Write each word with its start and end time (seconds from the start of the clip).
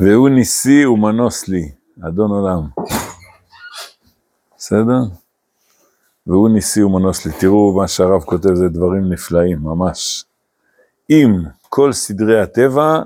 והוא 0.00 0.28
ניסי 0.28 0.86
ומנוס 0.86 1.48
לי, 1.48 1.68
אדון 2.08 2.30
עולם. 2.30 2.66
בסדר? 4.58 5.00
והוא 6.26 6.48
ניסי 6.48 6.82
ומנוס 6.82 7.26
לי. 7.26 7.32
תראו 7.40 7.76
מה 7.76 7.88
שהרב 7.88 8.22
כותב, 8.22 8.54
זה 8.54 8.68
דברים 8.68 9.12
נפלאים, 9.12 9.58
ממש. 9.62 10.24
אם 11.10 11.38
כל 11.68 11.92
סדרי 11.92 12.40
הטבע 12.40 13.02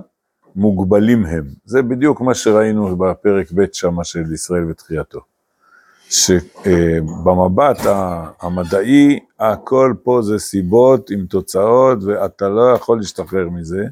מוגבלים 0.57 1.27
הם. 1.27 1.45
זה 1.65 1.83
בדיוק 1.83 2.21
מה 2.21 2.35
שראינו 2.35 2.97
בפרק 2.97 3.47
ב' 3.55 3.65
שמה 3.73 4.05
של 4.05 4.33
ישראל 4.33 4.71
ותחייתו. 4.71 5.21
שבמבט 6.11 7.79
המדעי, 8.41 9.19
הכל 9.41 9.95
פה 10.03 10.21
זה 10.23 10.39
סיבות 10.39 11.11
עם 11.11 11.27
תוצאות, 11.27 11.99
ואתה 12.05 12.49
לא 12.49 12.73
יכול 12.75 12.99
להשתחרר 12.99 13.49
מזה. 13.49 13.85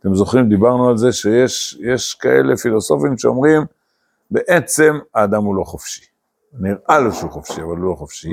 אתם 0.00 0.14
זוכרים, 0.14 0.48
דיברנו 0.48 0.88
על 0.88 0.96
זה 0.96 1.12
שיש 1.12 2.14
כאלה 2.20 2.56
פילוסופים 2.56 3.18
שאומרים, 3.18 3.62
בעצם 4.30 4.98
האדם 5.14 5.44
הוא 5.44 5.56
לא 5.56 5.64
חופשי. 5.64 6.04
נראה 6.52 6.98
לו 6.98 7.12
שהוא 7.12 7.30
חופשי, 7.30 7.62
אבל 7.62 7.76
הוא 7.76 7.90
לא 7.90 7.94
חופשי. 7.94 8.32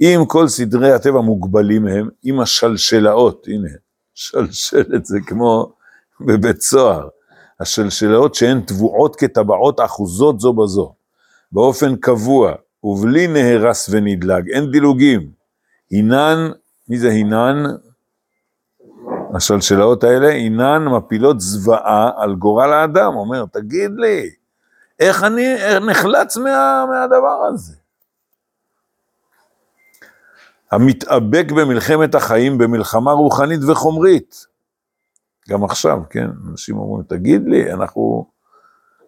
אם 0.00 0.20
כל 0.28 0.48
סדרי 0.48 0.92
הטבע 0.92 1.20
מוגבלים 1.20 1.86
הם, 1.86 2.08
עם 2.22 2.40
השלשלאות, 2.40 3.46
הנה, 3.48 3.68
שלשלת 4.14 5.06
זה 5.06 5.18
כמו 5.26 5.72
בבית 6.20 6.60
סוהר, 6.60 7.08
השלשלאות 7.60 8.34
שהן 8.34 8.60
טבועות 8.60 9.16
כטבעות 9.16 9.80
אחוזות 9.80 10.40
זו 10.40 10.52
בזו, 10.52 10.94
באופן 11.52 11.96
קבוע 11.96 12.52
ובלי 12.84 13.26
נהרס 13.26 13.88
ונדלג, 13.92 14.50
אין 14.50 14.70
דילוגים. 14.70 15.30
הינן, 15.90 16.50
מי 16.88 16.98
זה 16.98 17.10
הינן? 17.10 17.64
השלשלאות 19.36 20.04
האלה 20.04 20.28
אינן 20.28 20.84
מפילות 20.84 21.40
זוועה 21.40 22.10
על 22.16 22.34
גורל 22.34 22.72
האדם, 22.72 23.16
אומר, 23.16 23.44
תגיד 23.52 23.90
לי, 23.96 24.30
איך 25.00 25.22
אני 25.24 25.54
נחלץ 25.90 26.36
מה, 26.36 26.84
מהדבר 26.90 27.44
הזה? 27.48 27.74
המתאבק 30.72 31.46
במלחמת 31.56 32.14
החיים, 32.14 32.58
במלחמה 32.58 33.12
רוחנית 33.12 33.60
וחומרית. 33.68 34.46
גם 35.48 35.64
עכשיו, 35.64 35.98
כן, 36.10 36.26
אנשים 36.50 36.78
אומרים, 36.78 37.02
תגיד 37.02 37.42
לי, 37.46 37.72
אנחנו 37.72 38.26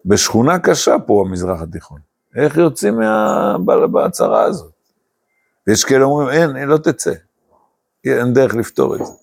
בשכונה 0.05 0.59
קשה 0.59 0.95
פה 1.07 1.23
במזרח 1.27 1.61
התיכון, 1.61 1.99
איך 2.35 2.57
יוצאים 2.57 2.99
מהצרה 3.91 4.43
הזאת? 4.43 4.73
ויש 5.67 5.83
כאלה 5.83 6.03
אומרים, 6.03 6.29
אין, 6.29 6.67
לא 6.67 6.77
תצא, 6.77 7.13
אין 8.05 8.33
דרך 8.33 8.55
לפתור 8.55 8.95
את 8.95 9.05
זה. 9.05 9.13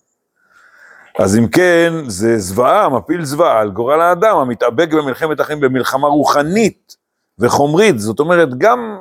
אז 1.18 1.38
אם 1.38 1.48
כן, 1.48 1.92
זה 2.06 2.38
זוועה, 2.38 2.88
מפיל 2.88 3.24
זוועה 3.24 3.60
על 3.60 3.70
גורל 3.70 4.00
האדם, 4.00 4.36
המתאבק 4.36 4.88
במלחמת 4.92 5.40
החיים 5.40 5.60
במלחמה 5.60 6.08
רוחנית 6.08 6.96
וחומרית, 7.38 7.98
זאת 7.98 8.20
אומרת, 8.20 8.58
גם, 8.58 8.98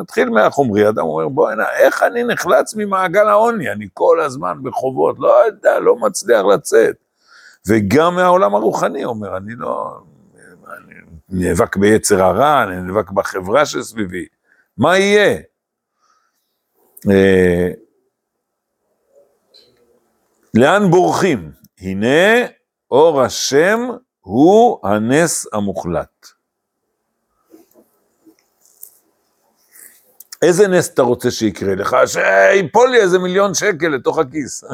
נתחיל 0.00 0.30
מהחומרי, 0.30 0.88
אדם 0.88 1.04
אומר, 1.04 1.28
בוא 1.28 1.50
הנה, 1.50 1.64
איך 1.78 2.02
אני 2.02 2.24
נחלץ 2.24 2.74
ממעגל 2.74 3.28
העוני, 3.28 3.72
אני 3.72 3.88
כל 3.94 4.20
הזמן 4.20 4.58
בחובות, 4.62 5.16
לא 5.18 5.44
יודע, 5.46 5.78
לא 5.78 5.96
מצליח 5.96 6.44
לצאת. 6.44 6.96
וגם 7.66 8.14
מהעולם 8.14 8.54
הרוחני, 8.54 9.04
אומר, 9.04 9.36
אני 9.36 9.54
לא, 9.58 9.98
אני 10.76 10.94
נאבק 11.28 11.76
ביצר 11.76 12.22
הרע, 12.22 12.62
אני 12.62 12.80
נאבק 12.80 13.10
בחברה 13.10 13.66
שסביבי, 13.66 14.26
מה 14.78 14.98
יהיה? 14.98 15.38
לאן 20.60 20.90
בורחים? 20.90 21.52
הנה 21.80 22.46
אור 22.90 23.22
השם 23.22 23.78
הוא 24.20 24.88
הנס 24.88 25.46
המוחלט. 25.52 26.26
איזה 30.42 30.68
נס 30.68 30.90
אתה 30.94 31.02
רוצה 31.02 31.30
שיקרה 31.30 31.74
לך? 31.74 31.96
שיפול 32.06 32.90
לי 32.90 33.00
איזה 33.00 33.18
מיליון 33.18 33.54
שקל 33.54 33.88
לתוך 33.88 34.18
הכיס. 34.18 34.64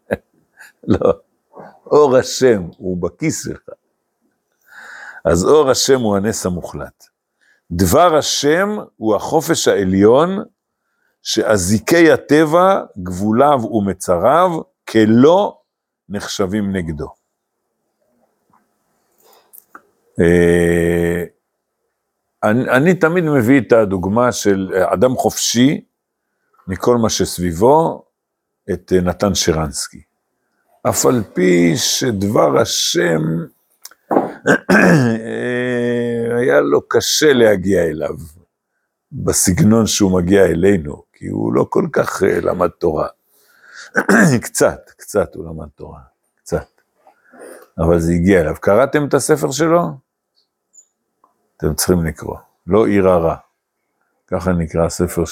לא, 0.92 1.12
אור 1.86 2.16
השם 2.16 2.62
הוא 2.76 3.02
בכיס 3.02 3.44
שלך. 3.44 3.68
אז 5.24 5.44
אור 5.44 5.70
השם 5.70 6.00
הוא 6.00 6.16
הנס 6.16 6.46
המוחלט. 6.46 7.04
דבר 7.70 8.16
השם 8.16 8.76
הוא 8.96 9.16
החופש 9.16 9.68
העליון 9.68 10.44
שאזיקי 11.24 12.12
הטבע, 12.12 12.80
גבוליו 13.02 13.60
ומצריו, 13.72 14.50
כלא 14.88 15.58
נחשבים 16.08 16.76
נגדו. 16.76 17.08
אה, 20.20 21.24
אני, 22.42 22.70
אני 22.70 22.94
תמיד 22.94 23.24
מביא 23.24 23.60
את 23.60 23.72
הדוגמה 23.72 24.32
של 24.32 24.72
אדם 24.92 25.16
חופשי 25.16 25.84
מכל 26.68 26.96
מה 26.96 27.10
שסביבו, 27.10 28.04
את 28.72 28.92
נתן 28.92 29.34
שרנסקי. 29.34 30.02
אף 30.88 31.06
על 31.06 31.22
פי 31.34 31.76
שדבר 31.76 32.58
השם 32.60 33.22
אה, 34.70 36.38
היה 36.38 36.60
לו 36.60 36.88
קשה 36.88 37.32
להגיע 37.32 37.82
אליו, 37.82 38.14
בסגנון 39.12 39.86
שהוא 39.86 40.12
מגיע 40.12 40.44
אלינו, 40.44 41.02
כי 41.24 41.28
הוא 41.28 41.52
לא 41.52 41.66
כל 41.68 41.86
כך 41.92 42.22
uh, 42.22 42.26
למד 42.26 42.68
תורה. 42.68 43.08
קצת, 44.44 44.90
קצת 44.96 45.34
הוא 45.34 45.44
למד 45.44 45.68
תורה, 45.74 46.00
קצת. 46.36 46.66
אבל 47.78 48.00
זה 48.00 48.12
הגיע 48.12 48.40
אליו. 48.40 48.54
קראתם 48.60 49.04
את 49.08 49.14
הספר 49.14 49.50
שלו? 49.50 49.90
אתם 51.56 51.74
צריכים 51.74 52.04
לקרוא. 52.04 52.36
לא 52.66 52.86
עיר 52.86 53.08
הרע. 53.08 53.36
ככה 54.26 54.52
נקרא 54.52 54.84
הספר. 54.84 55.22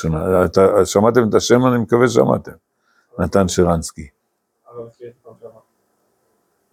אתה, 0.44 0.86
שמעתם 0.86 1.28
את 1.28 1.34
השם? 1.34 1.66
אני 1.66 1.78
מקווה 1.78 2.08
ששמעתם. 2.08 2.52
נתן 3.19 3.48
שרנסקי. 3.48 4.08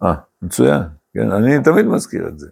אה, 0.02 0.14
מצוין. 0.42 0.82
כן, 1.14 1.32
אני 1.32 1.62
תמיד 1.62 1.86
מזכיר 1.86 2.28
את 2.28 2.38
זה. 2.38 2.48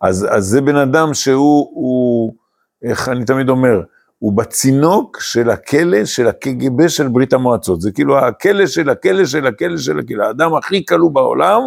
אז, 0.00 0.26
אז 0.30 0.44
זה 0.44 0.60
בן 0.60 0.76
אדם 0.76 1.14
שהוא, 1.14 1.70
הוא, 1.74 2.34
איך 2.82 3.08
אני 3.08 3.24
תמיד 3.24 3.48
אומר, 3.48 3.82
הוא 4.18 4.32
בצינוק 4.32 5.20
של 5.20 5.50
הכלא 5.50 6.04
של 6.04 6.26
הקג"ב 6.26 6.88
של 6.88 7.08
ברית 7.08 7.32
המועצות. 7.32 7.80
זה 7.80 7.92
כאילו 7.92 8.18
הכלא 8.18 8.66
של 8.66 8.90
הכלא 8.90 9.24
של 9.24 9.46
הכלא 9.46 9.78
של 9.78 9.98
הכלא, 9.98 10.24
האדם 10.24 10.54
הכי 10.54 10.86
כלוא 10.86 11.10
בעולם, 11.10 11.60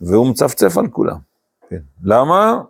והוא 0.00 0.30
מצפצף 0.30 0.78
על 0.78 0.88
כולם. 0.88 1.16
כן. 1.68 1.80
למה? 2.04 2.60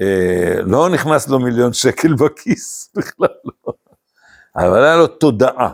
אה, 0.00 0.54
לא 0.62 0.88
נכנס 0.88 1.28
לו 1.28 1.38
מיליון 1.38 1.72
שקל 1.72 2.14
בכיס, 2.14 2.90
בכלל 2.96 3.28
לא. 3.44 3.72
אבל 4.56 4.84
היה 4.84 4.96
לו 4.96 5.06
תודעה, 5.06 5.72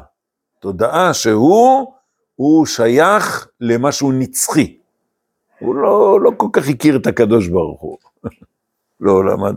תודעה 0.60 1.14
שהוא, 1.14 1.94
הוא 2.34 2.66
שייך 2.66 3.48
למשהו 3.60 4.12
נצחי. 4.12 4.78
הוא 5.58 5.74
לא, 5.74 6.20
לא 6.20 6.30
כל 6.36 6.48
כך 6.52 6.68
הכיר 6.68 6.96
את 6.96 7.06
הקדוש 7.06 7.48
ברוך 7.48 7.80
הוא. 7.80 7.98
לא 9.00 9.24
למד. 9.24 9.56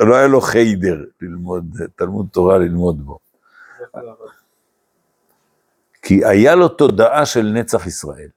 לא 0.00 0.14
היה 0.14 0.26
לו 0.26 0.40
חיידר 0.40 1.04
ללמוד, 1.20 1.76
תלמוד 1.96 2.26
תורה 2.32 2.58
ללמוד 2.58 3.06
בו. 3.06 3.18
כי 6.02 6.24
היה 6.24 6.54
לו 6.54 6.68
תודעה 6.68 7.26
של 7.26 7.42
נצח 7.42 7.86
ישראל. 7.86 8.28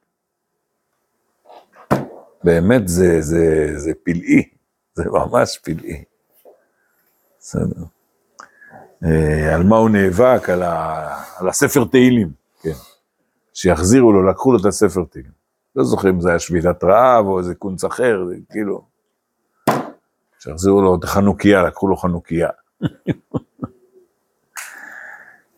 באמת 2.44 2.88
זה, 2.88 3.20
זה, 3.20 3.72
זה 3.76 3.92
פלאי, 4.02 4.48
זה 4.94 5.04
ממש 5.04 5.58
פלאי. 5.58 6.04
בסדר. 7.38 7.82
אה, 9.04 9.54
על 9.54 9.62
מה 9.62 9.76
הוא 9.76 9.90
נאבק? 9.90 10.48
על, 10.48 10.62
ה, 10.62 11.08
על 11.36 11.48
הספר 11.48 11.84
תהילים, 11.84 12.30
כן. 12.62 12.72
שיחזירו 13.54 14.12
לו, 14.12 14.30
לקחו 14.30 14.52
לו 14.52 14.58
את 14.60 14.64
הספר 14.64 15.04
תהילים. 15.10 15.30
לא 15.76 15.84
זוכר 15.84 16.10
אם 16.10 16.20
זה 16.20 16.28
היה 16.28 16.38
שביתת 16.38 16.84
רעב 16.84 17.26
או 17.26 17.38
איזה 17.38 17.54
קונץ 17.54 17.84
אחר, 17.84 18.24
זה 18.28 18.34
כאילו... 18.50 18.97
שיחזירו 20.38 20.82
לו 20.82 20.94
את 20.94 21.04
החנוכיה, 21.04 21.62
לקחו 21.62 21.88
לו 21.88 21.96
חנוכיה. 21.96 22.48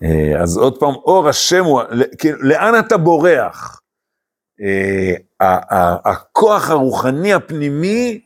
אה, 0.02 0.42
אז 0.42 0.56
עוד 0.56 0.80
פעם, 0.80 0.94
אור 0.94 1.28
השם 1.28 1.64
הוא, 1.64 1.82
כאילו, 2.18 2.38
לאן 2.42 2.78
אתה 2.78 2.96
בורח? 2.96 3.80
אה, 4.60 5.14
הכוח 6.04 6.70
הרוחני 6.70 7.34
הפנימי 7.34 8.20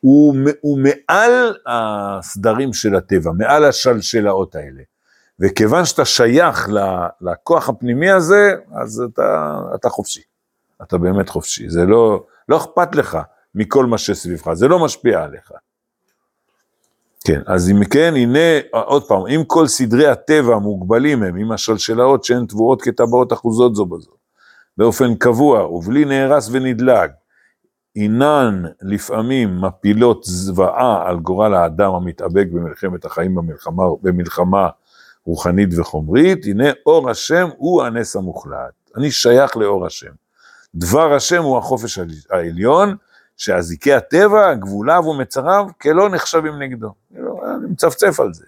הוא, 0.00 0.36
הוא 0.60 0.78
מעל 0.78 1.56
הסדרים 1.66 2.72
של 2.72 2.94
הטבע, 2.94 3.30
מעל 3.32 3.64
השלשלאות 3.64 4.54
האלה. 4.54 4.82
וכיוון 5.40 5.84
שאתה 5.84 6.04
שייך 6.04 6.68
לכוח 7.20 7.68
הפנימי 7.68 8.10
הזה, 8.10 8.54
אז 8.82 9.02
אתה, 9.12 9.58
אתה 9.74 9.88
חופשי. 9.88 10.22
אתה 10.82 10.98
באמת 10.98 11.28
חופשי. 11.28 11.70
זה 11.70 11.84
לא, 11.84 12.26
לא 12.48 12.56
אכפת 12.56 12.94
לך 12.94 13.18
מכל 13.54 13.86
מה 13.86 13.98
שסביבך, 13.98 14.52
זה 14.52 14.68
לא 14.68 14.84
משפיע 14.84 15.22
עליך. 15.22 15.52
כן, 17.28 17.40
אז 17.46 17.70
אם 17.70 17.84
כן, 17.84 18.14
הנה, 18.16 18.38
עוד 18.70 19.08
פעם, 19.08 19.26
אם 19.26 19.42
כל 19.46 19.66
סדרי 19.66 20.06
הטבע 20.06 20.54
המוגבלים 20.54 21.22
הם, 21.22 21.36
עם 21.36 21.52
השלשלאות 21.52 22.24
שהן 22.24 22.46
תבואות 22.46 22.82
כטבעות 22.82 23.32
אחוזות 23.32 23.74
זו 23.74 23.86
בזו, 23.86 24.10
באופן 24.76 25.14
קבוע 25.14 25.70
ובלי 25.70 26.04
נהרס 26.04 26.48
ונדלג, 26.52 27.10
אינן 27.96 28.62
לפעמים 28.82 29.60
מפילות 29.60 30.24
זוועה 30.24 31.08
על 31.08 31.18
גורל 31.18 31.54
האדם 31.54 31.94
המתאבק 31.94 32.46
במלחמת 32.52 33.04
החיים 33.04 33.34
במלחמה, 33.34 33.84
במלחמה 34.02 34.68
רוחנית 35.26 35.78
וחומרית, 35.78 36.44
הנה 36.44 36.68
אור 36.86 37.10
השם 37.10 37.48
הוא 37.56 37.82
הנס 37.82 38.16
המוחלט. 38.16 38.90
אני 38.96 39.10
שייך 39.10 39.56
לאור 39.56 39.86
השם. 39.86 40.12
דבר 40.74 41.14
השם 41.14 41.42
הוא 41.42 41.58
החופש 41.58 41.98
העליון, 42.30 42.96
שאזיקי 43.38 43.92
הטבע, 43.92 44.54
גבוליו 44.54 45.02
ומצריו, 45.06 45.66
כלא 45.80 46.08
נחשבים 46.08 46.62
נגדו. 46.62 46.92
אני 47.68 47.72
מצפצף 47.72 48.20
על 48.20 48.34
זה. 48.34 48.44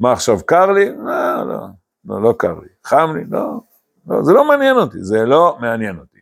מה 0.00 0.12
עכשיו, 0.12 0.38
קר 0.46 0.72
לי? 0.72 0.90
לא, 0.96 1.48
לא, 1.48 1.66
לא, 2.04 2.22
לא 2.22 2.34
קר 2.38 2.58
לי. 2.62 2.68
חם 2.84 3.12
לי? 3.16 3.24
לא, 3.30 3.60
לא, 4.06 4.22
זה 4.22 4.32
לא 4.32 4.44
מעניין 4.44 4.76
אותי, 4.76 4.98
זה 5.00 5.26
לא 5.26 5.56
מעניין 5.60 5.98
אותי. 5.98 6.18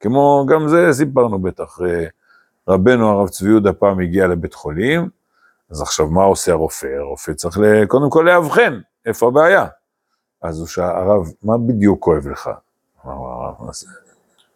כמו, 0.00 0.46
גם 0.48 0.68
זה 0.68 0.88
סיפרנו 0.92 1.38
בטח, 1.38 1.80
אה, 1.80 2.06
רבנו 2.68 3.08
הרב 3.08 3.28
צבי 3.28 3.48
יהודה 3.48 3.72
פעם 3.72 4.00
הגיע 4.00 4.26
לבית 4.26 4.54
חולים, 4.54 5.08
אז 5.70 5.82
עכשיו 5.82 6.06
מה 6.06 6.22
עושה 6.22 6.52
הרופא? 6.52 6.86
הרופא 6.86 7.32
צריך 7.32 7.58
קודם 7.88 8.10
כל 8.10 8.22
לאבחן 8.26 8.80
איפה 9.06 9.28
הבעיה. 9.28 9.66
אז 10.42 10.58
הוא 10.58 10.66
שאל, 10.66 10.84
הרב, 10.84 11.26
מה 11.42 11.58
בדיוק 11.58 12.04
כואב 12.04 12.28
לך? 12.28 12.50
אמר 13.06 13.12
הרב? 13.12 13.70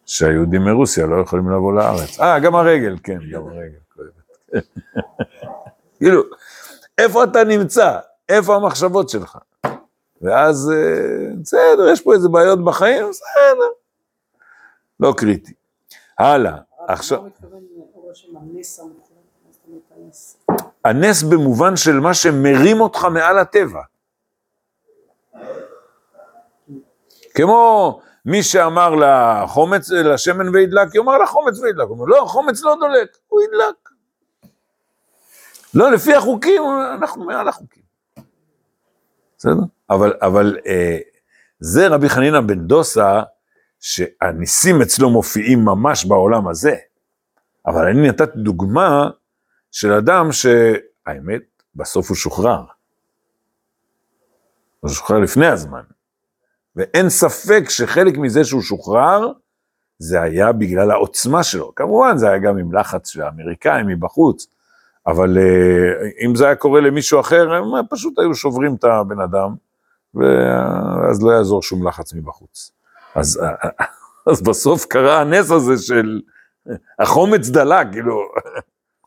שהיהודים 0.05 0.61
מרוסיה 0.61 1.05
לא 1.05 1.21
יכולים 1.21 1.49
לבוא 1.49 1.73
לארץ. 1.73 2.19
אה, 2.19 2.39
גם 2.39 2.55
הרגל, 2.55 2.97
כן, 3.03 3.19
גם 3.31 3.47
הרגל 3.47 3.77
כואבת. 3.95 4.65
כאילו, 5.99 6.23
איפה 6.97 7.23
אתה 7.23 7.43
נמצא? 7.43 7.99
איפה 8.29 8.55
המחשבות 8.55 9.09
שלך? 9.09 9.37
ואז, 10.21 10.71
אה, 10.71 11.35
בסדר, 11.41 11.89
יש 11.91 12.01
פה 12.01 12.13
איזה 12.13 12.29
בעיות 12.29 12.65
בחיים, 12.65 13.09
בסדר. 13.09 13.69
לא 14.99 15.13
קריטי. 15.17 15.53
הלאה, 16.19 16.57
עכשיו... 16.87 17.23
הנס 20.85 21.23
במובן 21.23 21.75
של 21.75 21.99
מה 21.99 22.13
שמרים 22.13 22.81
אותך 22.81 23.05
מעל 23.05 23.39
הטבע. 23.39 23.81
כמו 27.35 28.01
מי 28.25 28.43
שאמר 28.43 28.95
לחומץ, 28.95 29.91
לשמן 29.91 30.55
וידלק, 30.55 30.95
יאמר 30.95 31.17
לחומץ 31.17 31.59
וידלק. 31.59 31.87
הוא 31.87 31.95
אומר, 31.95 32.05
לא, 32.05 32.23
החומץ 32.23 32.63
לא 32.63 32.75
דולק, 32.79 33.17
הוא 33.27 33.41
ידלק. 33.41 33.84
לא, 35.75 35.91
לפי 35.91 36.15
החוקים, 36.15 36.61
אנחנו 36.99 37.25
מעל 37.25 37.47
החוקים. 37.47 37.83
בסדר? 39.37 39.63
אבל, 39.89 40.13
אבל 40.21 40.57
אה, 40.67 40.97
זה 41.59 41.87
רבי 41.87 42.09
חנינא 42.09 42.41
בן 42.41 42.67
דוסה, 42.67 43.21
שהניסים 43.79 44.81
אצלו 44.81 45.09
מופיעים 45.09 45.65
ממש 45.65 46.05
בעולם 46.05 46.47
הזה. 46.47 46.75
אבל 47.67 47.87
אני 47.87 48.09
נתתי 48.09 48.39
דוגמה 48.39 49.09
של 49.71 49.91
אדם 49.91 50.31
שהאמת, 50.31 51.41
בסוף 51.75 52.09
הוא 52.09 52.15
שוחרר. 52.15 52.63
הוא 54.79 54.89
שוחרר 54.89 55.19
לפני 55.19 55.47
הזמן. 55.47 55.81
ואין 56.75 57.09
ספק 57.09 57.69
שחלק 57.69 58.17
מזה 58.17 58.43
שהוא 58.43 58.61
שוחרר, 58.61 59.31
זה 59.99 60.21
היה 60.21 60.51
בגלל 60.51 60.91
העוצמה 60.91 61.43
שלו. 61.43 61.75
כמובן, 61.75 62.17
זה 62.17 62.29
היה 62.29 62.37
גם 62.37 62.57
עם 62.57 62.73
לחץ 62.73 63.09
של 63.09 63.21
האמריקאים 63.21 63.87
מבחוץ, 63.87 64.47
אבל 65.07 65.37
אה, 65.37 66.25
אם 66.25 66.35
זה 66.35 66.45
היה 66.45 66.55
קורה 66.55 66.81
למישהו 66.81 67.19
אחר, 67.19 67.53
הם 67.53 67.65
פשוט 67.89 68.19
היו 68.19 68.35
שוברים 68.35 68.75
את 68.75 68.83
הבן 68.83 69.19
אדם, 69.19 69.55
ואז 70.15 71.23
לא 71.23 71.31
יעזור 71.31 71.61
שום 71.61 71.87
לחץ 71.87 72.13
מבחוץ. 72.13 72.71
אז, 73.15 73.41
אז 74.31 74.41
בסוף 74.41 74.85
קרה 74.85 75.21
הנס 75.21 75.51
הזה 75.51 75.77
של 75.77 76.21
החומץ 76.99 77.49
דלק, 77.49 77.87
כאילו, 77.91 78.21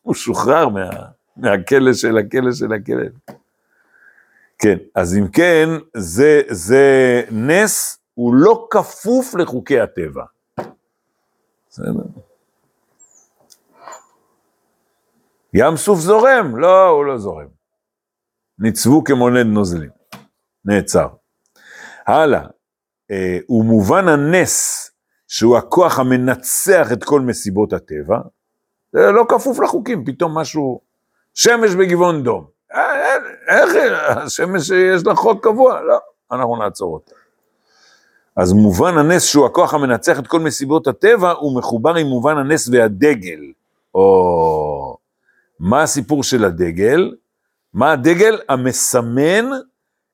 הוא 0.02 0.14
שוחרר 0.14 0.68
מה, 0.68 0.90
מהכלא 1.36 1.92
של 1.92 2.18
הכלא 2.18 2.52
של 2.52 2.72
הכלא. 2.72 3.04
כן, 4.58 4.76
אז 4.94 5.16
אם 5.16 5.28
כן, 5.28 5.68
זה, 5.96 6.42
זה 6.48 7.22
נס, 7.30 7.98
הוא 8.14 8.34
לא 8.34 8.68
כפוף 8.70 9.34
לחוקי 9.34 9.80
הטבע. 9.80 10.24
בסדר. 11.70 12.27
ים 15.58 15.76
סוף 15.76 15.98
זורם? 15.98 16.56
לא, 16.56 16.88
הוא 16.88 17.04
לא 17.04 17.18
זורם. 17.18 17.46
ניצבו 18.58 19.04
כמונד 19.04 19.46
נוזלים. 19.46 19.90
נעצר. 20.64 21.08
הלאה, 22.06 22.42
אה, 23.10 23.38
מובן 23.48 24.08
הנס, 24.08 24.90
שהוא 25.28 25.56
הכוח 25.56 25.98
המנצח 25.98 26.92
את 26.92 27.04
כל 27.04 27.20
מסיבות 27.20 27.72
הטבע, 27.72 28.18
זה 28.92 29.12
לא 29.12 29.24
כפוף 29.28 29.60
לחוקים, 29.60 30.04
פתאום 30.04 30.38
משהו, 30.38 30.80
שמש 31.34 31.74
בגבעון 31.74 32.22
דום. 32.22 32.46
אה, 32.74 33.16
איך, 33.48 33.70
השמש 34.08 34.70
יש 34.70 35.06
לה 35.06 35.14
חוק 35.14 35.44
קבוע? 35.44 35.80
לא, 35.80 35.98
אנחנו 36.32 36.56
נעצור 36.56 36.94
אותה. 36.94 37.14
אז 38.36 38.52
מובן 38.52 38.98
הנס 38.98 39.24
שהוא 39.24 39.46
הכוח 39.46 39.74
המנצח 39.74 40.18
את 40.18 40.26
כל 40.26 40.40
מסיבות 40.40 40.86
הטבע, 40.86 41.30
הוא 41.30 41.58
מחובר 41.58 41.94
עם 41.94 42.06
מובן 42.06 42.38
הנס 42.38 42.68
והדגל. 42.68 43.40
או 43.94 44.87
מה 45.60 45.82
הסיפור 45.82 46.22
של 46.22 46.44
הדגל? 46.44 47.14
מה 47.72 47.92
הדגל? 47.92 48.38
המסמן 48.48 49.44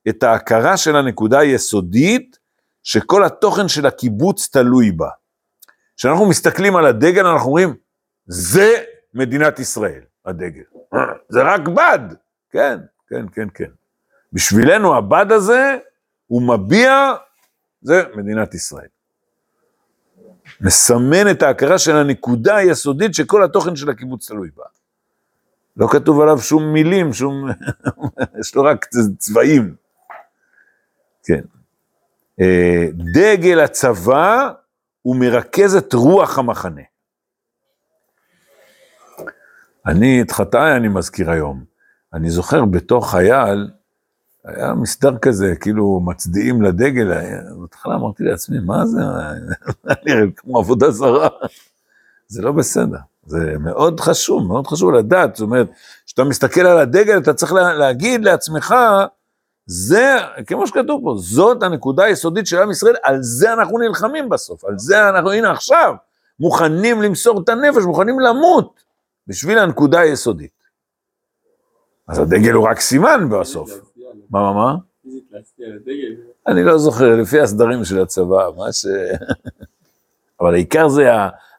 את 0.09 0.23
ההכרה 0.23 0.77
של 0.77 0.97
הנקודה 0.97 1.39
היסודית 1.39 2.39
שכל 2.83 3.25
התוכן 3.25 3.69
של 3.69 3.87
הקיבוץ 3.87 4.49
תלוי 4.53 4.93
בה. 4.93 5.09
כשאנחנו 5.97 6.29
מסתכלים 6.29 6.77
על 6.77 6.87
הדגל, 6.87 7.27
אנחנו 7.27 7.49
אומרים, 7.49 7.75
זה 8.27 8.75
מדינת 9.15 9.59
ישראל, 9.59 10.01
הדגל. 10.25 10.63
זה 11.29 11.43
רק 11.43 11.61
בד. 11.61 12.01
כן, 12.51 12.79
כן, 13.09 13.27
כן, 13.33 13.49
כן. 13.55 13.71
בשבילנו 14.33 14.97
הבד 14.97 15.27
הזה, 15.31 15.77
הוא 16.27 16.43
מביע, 16.43 17.15
זה 17.83 18.03
מדינת 18.15 18.55
ישראל. 18.55 18.89
מסמן 20.61 21.31
את 21.31 21.43
ההכרה 21.43 21.79
של 21.79 21.97
הנקודה 21.97 22.57
היסודית 22.57 23.15
שכל 23.15 23.45
התוכן 23.45 23.77
של 23.77 23.91
הקיבוץ 23.91 24.29
תלוי 24.29 24.51
בה. 24.57 24.65
לא 25.77 25.89
כתוב 25.91 26.21
עליו 26.21 26.39
שום 26.39 26.73
מילים, 26.73 27.13
שום... 27.13 27.49
יש 28.41 28.55
לו 28.55 28.63
רק 28.63 28.87
צבעים. 29.19 29.75
כן. 31.25 31.41
אה, 32.41 32.87
דגל 33.15 33.61
הצבא 33.61 34.51
הוא 35.03 35.17
מרכז 35.17 35.77
את 35.77 35.93
רוח 35.93 36.39
המחנה. 36.39 36.83
אני, 39.87 40.23
את 40.23 40.31
חטאי 40.31 40.77
אני 40.77 40.89
מזכיר 40.89 41.31
היום. 41.31 41.65
אני 42.13 42.31
זוכר 42.31 42.65
בתור 42.65 43.11
חייל, 43.11 43.71
היה 44.45 44.75
מסדר 44.75 45.19
כזה, 45.19 45.55
כאילו 45.61 46.01
מצדיעים 46.01 46.63
לדגל, 46.63 47.13
בהתחלה 47.61 47.95
אמרתי 47.95 48.25
לעצמי, 48.25 48.59
מה 48.61 48.87
זה, 48.87 49.01
כמו 50.37 50.59
עבודה 50.59 50.91
זרה. 50.91 51.29
זה 52.27 52.43
לא 52.43 52.53
בסדר, 52.53 52.99
זה 53.27 53.55
מאוד 53.61 54.01
חשוב, 54.01 54.47
מאוד 54.47 54.67
חשוב 54.67 54.93
לדעת, 54.93 55.37
זאת 55.37 55.43
אומרת, 55.43 55.69
כשאתה 56.07 56.25
מסתכל 56.25 56.61
על 56.61 56.79
הדגל, 56.79 57.19
אתה 57.19 57.35
צריך 57.35 57.53
להגיד 57.53 58.25
לעצמך, 58.25 58.75
זה, 59.67 60.17
כמו 60.47 60.67
שכתוב 60.67 61.01
פה, 61.05 61.15
זאת 61.19 61.63
הנקודה 61.63 62.05
היסודית 62.05 62.47
של 62.47 62.59
עם 62.59 62.71
ישראל, 62.71 62.95
על 63.03 63.19
זה 63.21 63.53
אנחנו 63.53 63.79
נלחמים 63.79 64.29
בסוף, 64.29 64.65
על 64.65 64.79
זה 64.79 65.09
אנחנו, 65.09 65.33
הנה 65.33 65.51
עכשיו, 65.51 65.95
מוכנים 66.41 67.03
למסור 67.03 67.41
את 67.41 67.49
הנפש, 67.49 67.85
מוכנים 67.85 68.21
למות, 68.21 68.81
בשביל 69.27 69.59
הנקודה 69.59 70.01
היסודית. 70.01 70.65
אז 72.09 72.19
הדגל 72.19 72.53
הוא 72.53 72.69
רק 72.69 72.81
סימן 72.81 73.29
בסוף. 73.31 73.71
מה, 74.31 74.41
מה, 74.41 74.53
מה? 74.53 74.75
אני 76.47 76.65
לא 76.65 76.79
זוכר, 76.79 77.17
לפי 77.17 77.41
הסדרים 77.41 77.85
של 77.85 78.01
הצבא, 78.01 78.49
מה 78.57 78.73
ש... 78.73 78.87
אבל 80.41 80.55
העיקר 80.55 80.89
זה 80.89 81.09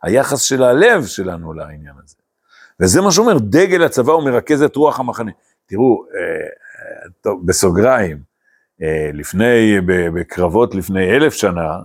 היחס 0.06 0.42
של 0.42 0.64
הלב 0.64 1.06
שלנו 1.06 1.54
לעניין 1.54 1.94
הזה. 2.04 2.16
וזה 2.80 3.02
מה 3.02 3.12
שאומר, 3.12 3.38
דגל 3.38 3.84
הצבא 3.84 4.14
הוא 4.14 4.24
מרכז 4.24 4.62
את 4.62 4.76
רוח 4.76 5.00
המחנה. 5.00 5.32
תראו, 5.66 6.06
אה, 6.06 7.10
טוב, 7.22 7.48
בסוגריים, 7.48 8.18
אה, 8.82 9.10
לפני, 9.14 9.78
בקרבות 10.14 10.76
לפני 10.76 11.16
אלף 11.16 11.34
שנה, 11.34 11.80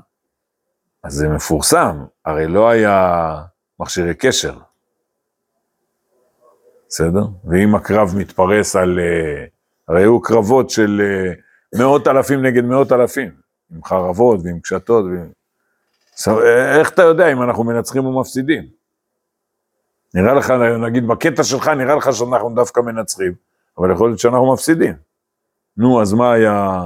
אז 1.04 1.12
זה 1.12 1.28
מפורסם, 1.28 2.04
הרי 2.24 2.46
לא 2.46 2.68
היה 2.68 3.36
מכשירי 3.80 4.14
קשר. 4.14 4.58
בסדר? 6.88 7.24
ואם 7.44 7.74
הקרב 7.74 8.14
מתפרס 8.16 8.76
על... 8.76 8.98
אה, 8.98 9.44
הרי 9.88 10.02
היו 10.02 10.20
קרבות 10.20 10.70
של 10.70 11.00
אה, 11.04 11.32
מאות 11.80 12.08
אלפים 12.08 12.42
נגד 12.42 12.64
מאות 12.64 12.92
אלפים, 12.92 13.30
עם 13.70 13.84
חרבות 13.84 14.40
ועם 14.44 14.60
קשתות. 14.60 15.04
ועם... 15.04 15.39
איך 16.78 16.90
אתה 16.90 17.02
יודע 17.02 17.32
אם 17.32 17.42
אנחנו 17.42 17.64
מנצחים 17.64 18.06
או 18.06 18.20
מפסידים? 18.20 18.66
נראה 20.14 20.34
לך, 20.34 20.50
נגיד 20.86 21.06
בקטע 21.06 21.44
שלך, 21.44 21.68
נראה 21.68 21.94
לך 21.94 22.12
שאנחנו 22.12 22.54
דווקא 22.54 22.80
מנצחים, 22.80 23.32
אבל 23.78 23.92
יכול 23.92 24.08
להיות 24.08 24.18
שאנחנו 24.18 24.52
מפסידים. 24.52 24.94
נו, 25.76 26.02
אז 26.02 26.12
מה 26.12 26.32
היה? 26.32 26.78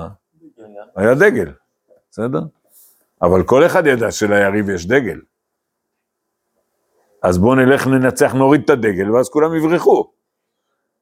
היה 0.97 1.15
דגל, 1.15 1.53
בסדר? 2.11 2.41
אבל 3.23 3.43
כל 3.43 3.67
אחד 3.67 3.87
ידע 3.87 4.11
שליריב 4.11 4.71
יש 4.71 4.87
דגל. 4.87 5.21
אז 7.23 7.39
בואו 7.39 7.55
נלך 7.55 7.87
ננצח, 7.87 8.35
נוריד 8.35 8.61
את 8.65 8.71
הדגל, 8.71 9.11
ואז 9.11 9.29
כולם 9.29 9.55
יברחו. 9.55 10.11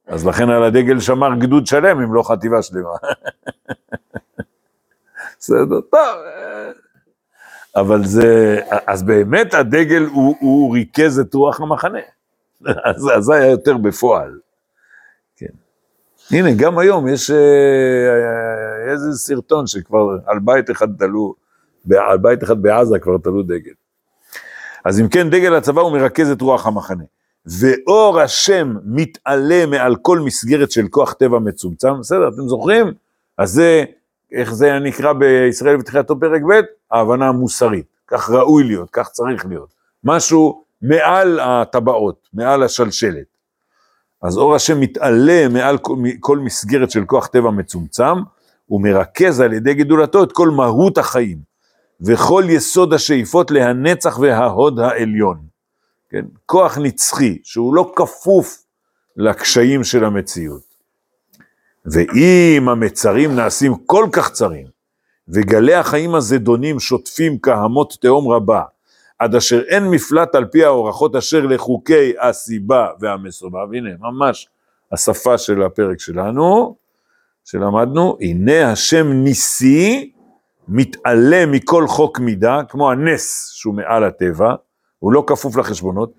אז 0.07 0.27
לכן 0.27 0.51
על 0.51 0.63
הדגל 0.63 1.01
שמר 1.01 1.35
גדוד 1.39 1.67
שלם, 1.67 2.01
אם 2.01 2.15
לא 2.15 2.23
חטיבה 2.23 2.63
שלמה. 2.63 2.91
בסדר, 5.39 5.81
טוב. 5.81 6.19
אבל 7.77 8.05
זה, 8.05 8.61
אז 8.87 9.03
באמת 9.03 9.55
הדגל 9.55 10.03
הוא, 10.03 10.37
הוא 10.41 10.75
ריכז 10.75 11.19
את 11.19 11.35
רוח 11.35 11.61
המחנה. 11.61 11.99
אז 12.85 13.25
זה 13.25 13.35
היה 13.35 13.51
יותר 13.51 13.77
בפועל. 13.77 14.39
כן. 15.37 15.47
הנה, 16.31 16.53
גם 16.57 16.79
היום 16.79 17.09
יש 17.09 17.31
אה, 17.31 18.93
איזה 18.93 19.13
סרטון 19.13 19.67
שכבר 19.67 20.17
על 20.27 20.39
בית 20.39 20.71
אחד 20.71 20.89
תלו, 20.99 21.35
על 21.97 22.19
בית 22.19 22.43
אחד 22.43 22.63
בעזה 22.63 22.99
כבר 22.99 23.19
תלו 23.19 23.43
דגל. 23.43 23.73
אז 24.85 25.01
אם 25.01 25.09
כן, 25.09 25.31
דגל 25.31 25.55
הצבא 25.55 25.81
הוא 25.81 25.93
מרכז 25.93 26.31
את 26.31 26.41
רוח 26.41 26.67
המחנה. 26.67 27.05
ואור 27.47 28.21
השם 28.21 28.75
מתעלה 28.85 29.67
מעל 29.67 29.97
כל 29.97 30.19
מסגרת 30.19 30.71
של 30.71 30.89
כוח 30.89 31.13
טבע 31.13 31.39
מצומצם, 31.39 32.01
בסדר, 32.01 32.29
אתם 32.29 32.49
זוכרים? 32.49 32.93
אז 33.39 33.51
זה, 33.51 33.85
איך 34.33 34.55
זה 34.55 34.79
נקרא 34.79 35.13
בישראל 35.13 35.77
בתחילתו 35.77 36.21
פרק 36.21 36.43
ב'? 36.43 36.61
ההבנה 36.91 37.29
המוסרית. 37.29 37.87
כך 38.07 38.31
ראוי 38.31 38.65
להיות, 38.65 38.89
כך 38.93 39.09
צריך 39.09 39.47
להיות. 39.47 39.75
משהו 40.05 40.65
מעל 40.83 41.41
הטבעות, 41.41 42.29
מעל 42.35 42.63
השלשלת. 42.63 43.33
אז 44.23 44.39
אור 44.39 44.55
השם 44.55 44.81
מתעלה 44.81 45.49
מעל 45.49 45.79
כל, 45.79 45.97
כל 46.21 46.39
מסגרת 46.39 46.91
של 46.91 47.05
כוח 47.05 47.27
טבע 47.27 47.51
מצומצם, 47.51 48.19
הוא 48.67 48.83
מרכז 48.83 49.41
על 49.41 49.53
ידי 49.53 49.75
גידולתו 49.75 50.23
את 50.23 50.33
כל 50.33 50.49
מהות 50.49 50.99
החיים, 50.99 51.39
וכל 52.01 52.45
יסוד 52.49 52.93
השאיפות 52.93 53.51
להנצח 53.51 54.19
וההוד 54.19 54.81
העליון. 54.81 55.39
כן? 56.11 56.25
כוח 56.47 56.79
נצחי, 56.79 57.39
שהוא 57.43 57.75
לא 57.75 57.93
כפוף 57.97 58.63
לקשיים 59.17 59.85
של 59.85 60.05
המציאות. 60.05 60.72
ואם 61.87 62.69
המצרים 62.69 63.35
נעשים 63.37 63.73
כל 63.87 64.07
כך 64.13 64.33
צרים, 64.33 64.67
וגלי 65.29 65.75
החיים 65.75 66.15
הזדונים 66.15 66.81
שוטפים 66.81 67.39
כהמות 67.39 67.97
תהום 68.01 68.29
רבה, 68.29 68.63
עד 69.19 69.35
אשר 69.35 69.63
אין 69.69 69.91
מפלט 69.91 70.35
על 70.35 70.45
פי 70.45 70.65
האורחות 70.65 71.17
אשר 71.17 71.47
לחוקי 71.47 72.13
הסיבה 72.21 72.87
והמסובב, 73.01 73.75
הנה 73.75 73.91
ממש 74.01 74.49
השפה 74.93 75.39
של 75.39 75.63
הפרק 75.63 76.01
שלנו, 76.01 76.77
שלמדנו, 77.45 78.17
הנה 78.21 78.73
השם 78.73 79.13
ניסי 79.13 80.13
מתעלה 80.69 81.47
מכל 81.47 81.87
חוק 81.87 82.19
מידה, 82.19 82.61
כמו 82.69 82.91
הנס 82.91 83.51
שהוא 83.55 83.75
מעל 83.75 84.05
הטבע, 84.05 84.55
הוא 84.99 85.13
לא 85.13 85.25
כפוף 85.27 85.57
לחשבונות, 85.57 86.13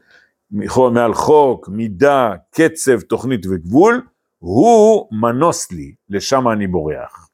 מעל 0.91 1.13
חוק, 1.13 1.69
מידה, 1.69 2.33
קצב, 2.51 3.01
תוכנית 3.01 3.45
וגבול, 3.45 4.01
הוא 4.43 5.07
מנוס 5.11 5.71
לי, 5.71 5.93
לשם 6.09 6.47
אני 6.47 6.67
בורח. 6.67 7.29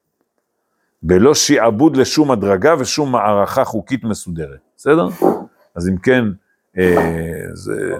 בלא 1.02 1.34
שעבוד 1.34 1.96
לשום 1.96 2.30
הדרגה 2.30 2.74
ושום 2.78 3.12
מערכה 3.12 3.64
חוקית 3.64 4.04
מסודרת, 4.04 4.58
בסדר? 4.76 5.08
אז 5.74 5.88
אם 5.88 5.96
כן, 5.96 6.24
אה, 6.78 7.44
זה... 7.52 7.94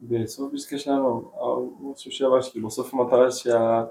בסוף 0.00 0.52
פסקה 0.54 0.78
שלנו, 0.78 1.30
חושב 1.94 2.10
שהבא 2.10 2.40
שלי, 2.40 2.60
בסוף 2.60 2.94
המטרה 2.94 3.30
שה... 3.30 3.84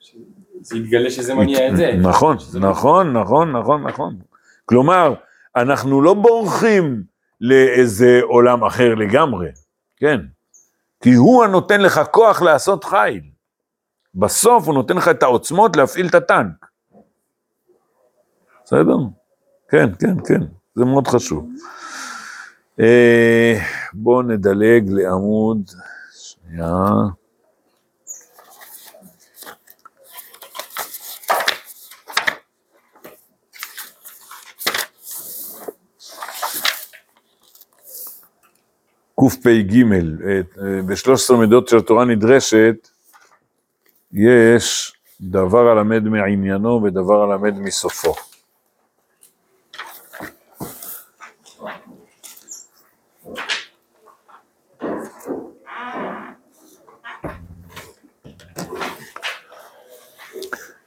שזה 0.00 0.76
יתגלה 0.76 1.10
שזה 1.10 1.34
מניע 1.34 1.68
את 1.68 1.76
זה. 1.76 1.92
נכון, 2.02 2.36
נכון, 2.60 3.12
נכון, 3.12 3.52
נכון, 3.56 3.86
נכון. 3.86 4.16
כלומר, 4.66 5.14
אנחנו 5.56 6.02
לא 6.02 6.14
בורחים 6.14 7.02
לאיזה 7.40 8.20
עולם 8.22 8.64
אחר 8.64 8.94
לגמרי, 8.94 9.48
כן? 9.96 10.20
כי 11.02 11.14
הוא 11.14 11.44
הנותן 11.44 11.80
לך 11.80 12.00
כוח 12.10 12.42
לעשות 12.42 12.84
חיל. 12.84 13.29
בסוף 14.14 14.66
הוא 14.66 14.74
נותן 14.74 14.96
לך 14.96 15.08
את 15.08 15.22
העוצמות 15.22 15.76
להפעיל 15.76 16.06
את 16.06 16.14
הטנק. 16.14 16.66
בסדר? 18.64 18.96
כן, 19.68 19.88
כן, 19.98 20.14
כן, 20.26 20.40
זה 20.74 20.84
מאוד 20.84 21.08
חשוב. 21.08 21.48
אה, 22.80 23.58
בואו 23.92 24.22
נדלג 24.22 24.90
לעמוד, 24.90 25.70
שנייה. 26.14 26.84
קפ"ג, 39.20 39.82
אה, 39.82 40.40
ב-13 40.86 41.36
מידות 41.36 41.68
של 41.68 41.76
התורה 41.76 42.04
נדרשת, 42.04 42.89
יש 44.12 44.92
דבר 45.20 45.68
הלמד 45.68 46.02
מעניינו 46.02 46.82
ודבר 46.84 47.22
הלמד 47.22 47.58
מסופו. 47.58 48.14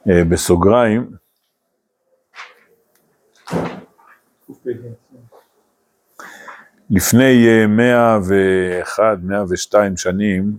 אה, 0.09 0.23
בסוגריים, 0.29 1.11
לפני 6.89 7.65
101, 7.67 9.03
אה, 9.03 9.15
102 9.23 9.97
שנים, 9.97 10.57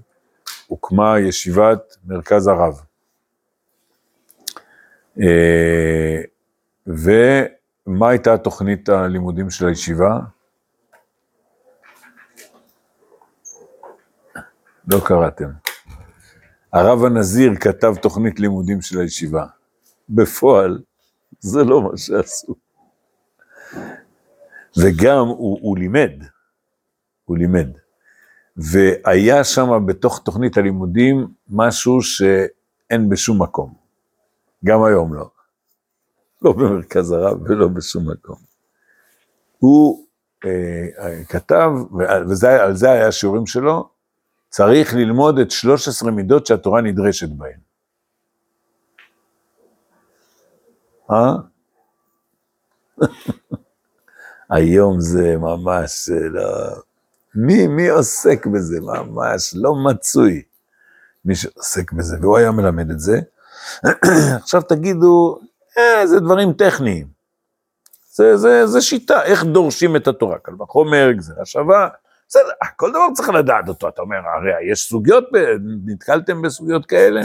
הוקמה 0.95 1.21
ישיבת 1.21 1.97
מרכז 2.05 2.47
הרב. 2.47 2.81
אה, 5.21 6.21
ומה 6.87 8.09
הייתה 8.09 8.39
תוכנית 8.39 8.89
הלימודים 8.89 9.51
של 9.51 9.67
הישיבה? 9.69 10.21
לא 14.89 15.01
קראתם. 15.05 15.51
הרב 16.73 17.05
הנזיר 17.05 17.55
כתב 17.61 17.95
תוכנית 18.03 18.41
לימודים 18.41 18.83
של 18.83 19.01
הישיבה. 19.01 19.47
בפועל, 20.09 20.83
זה 21.41 21.65
לא 21.65 21.83
מה 21.83 21.97
שעשו. 21.97 22.55
וגם 24.79 25.27
הוא, 25.27 25.59
הוא 25.63 25.79
לימד, 25.79 26.13
הוא 27.25 27.37
לימד. 27.37 27.84
והיה 28.57 29.45
שם 29.45 29.87
בתוך 29.87 30.23
תוכנית 30.25 30.57
הלימודים 30.57 31.27
משהו 31.49 32.03
שאין 32.03 33.09
בשום 33.09 33.43
מקום. 33.43 33.75
גם 34.65 34.85
היום 34.85 35.15
לא. 35.15 35.31
לא 36.43 36.53
במרכז 36.53 37.13
הרב 37.13 37.43
ולא 37.43 37.69
בשום 37.69 38.11
מקום. 38.11 38.37
הוא 39.59 40.07
אה, 40.45 40.87
אה 40.99 41.25
כתב, 41.25 41.71
ועל 41.99 42.35
זה 42.75 42.91
היה 42.91 43.09
השיעורים 43.09 43.47
שלו, 43.47 43.89
צריך 44.49 44.95
ללמוד 44.95 45.39
את 45.39 45.51
13 45.51 46.11
מידות 46.11 46.47
שהתורה 46.47 46.81
נדרשת 46.81 47.29
בהן. 47.29 47.59
אה? 51.11 51.35
היום 54.51 55.01
זה 55.01 55.37
ממש 55.37 56.09
לא... 56.31 56.43
מי, 57.35 57.67
מי 57.67 57.89
עוסק 57.89 58.47
בזה? 58.47 58.81
ממש 58.81 59.55
לא 59.57 59.75
מצוי. 59.75 60.43
מי 61.25 61.35
שעוסק 61.35 61.93
בזה, 61.93 62.17
והוא 62.21 62.39
היה 62.39 62.51
מלמד 62.51 62.91
את 62.91 63.01
זה. 63.01 63.21
עכשיו 64.43 64.63
תגידו, 64.63 65.39
אה, 65.79 66.07
זה 66.07 66.21
דברים 66.21 66.53
טכניים. 66.53 67.07
זה, 68.13 68.37
זה, 68.37 68.67
זה 68.67 68.81
שיטה, 68.81 69.23
איך 69.23 69.45
דורשים 69.45 69.97
את 69.97 70.09
התורה. 70.09 70.39
קל 70.39 70.63
וחומר, 70.63 71.13
גזירה 71.13 71.45
שווה, 71.45 71.89
בסדר, 72.29 72.51
כל 72.77 72.91
דבר 72.91 73.07
צריך 73.15 73.29
לדעת 73.29 73.69
אותו, 73.69 73.89
אתה 73.89 74.03
אומר, 74.03 74.17
הרי 74.17 74.73
יש 74.73 74.89
סוגיות, 74.89 75.25
נתקלתם 75.85 76.43
בסוגיות 76.43 76.87
כאלה? 76.87 77.21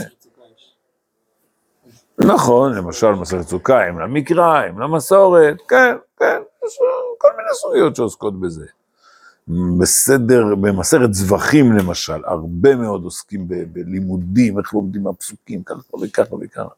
נכון, 2.19 2.75
למשל 2.75 3.11
מסכת 3.11 3.47
סוכה, 3.47 3.89
אם 3.89 3.99
למקרא, 3.99 4.69
אם 4.69 4.79
למסורת, 4.79 5.57
כן, 5.67 5.95
כן, 6.19 6.41
יש 6.65 6.77
כל 7.17 7.27
מיני 7.37 7.49
סוגיות 7.53 7.95
שעוסקות 7.95 8.39
בזה. 8.39 8.65
בסדר, 9.79 10.55
במסכת 10.61 11.13
זבחים 11.13 11.73
למשל, 11.73 12.25
הרבה 12.25 12.75
מאוד 12.75 13.03
עוסקים 13.03 13.47
ב- 13.47 13.63
בלימודים, 13.73 14.59
איך 14.59 14.73
לומדים 14.73 15.03
מהפסוקים, 15.03 15.63
ככה 15.63 15.97
וככה 16.01 16.35
וככה. 16.35 16.69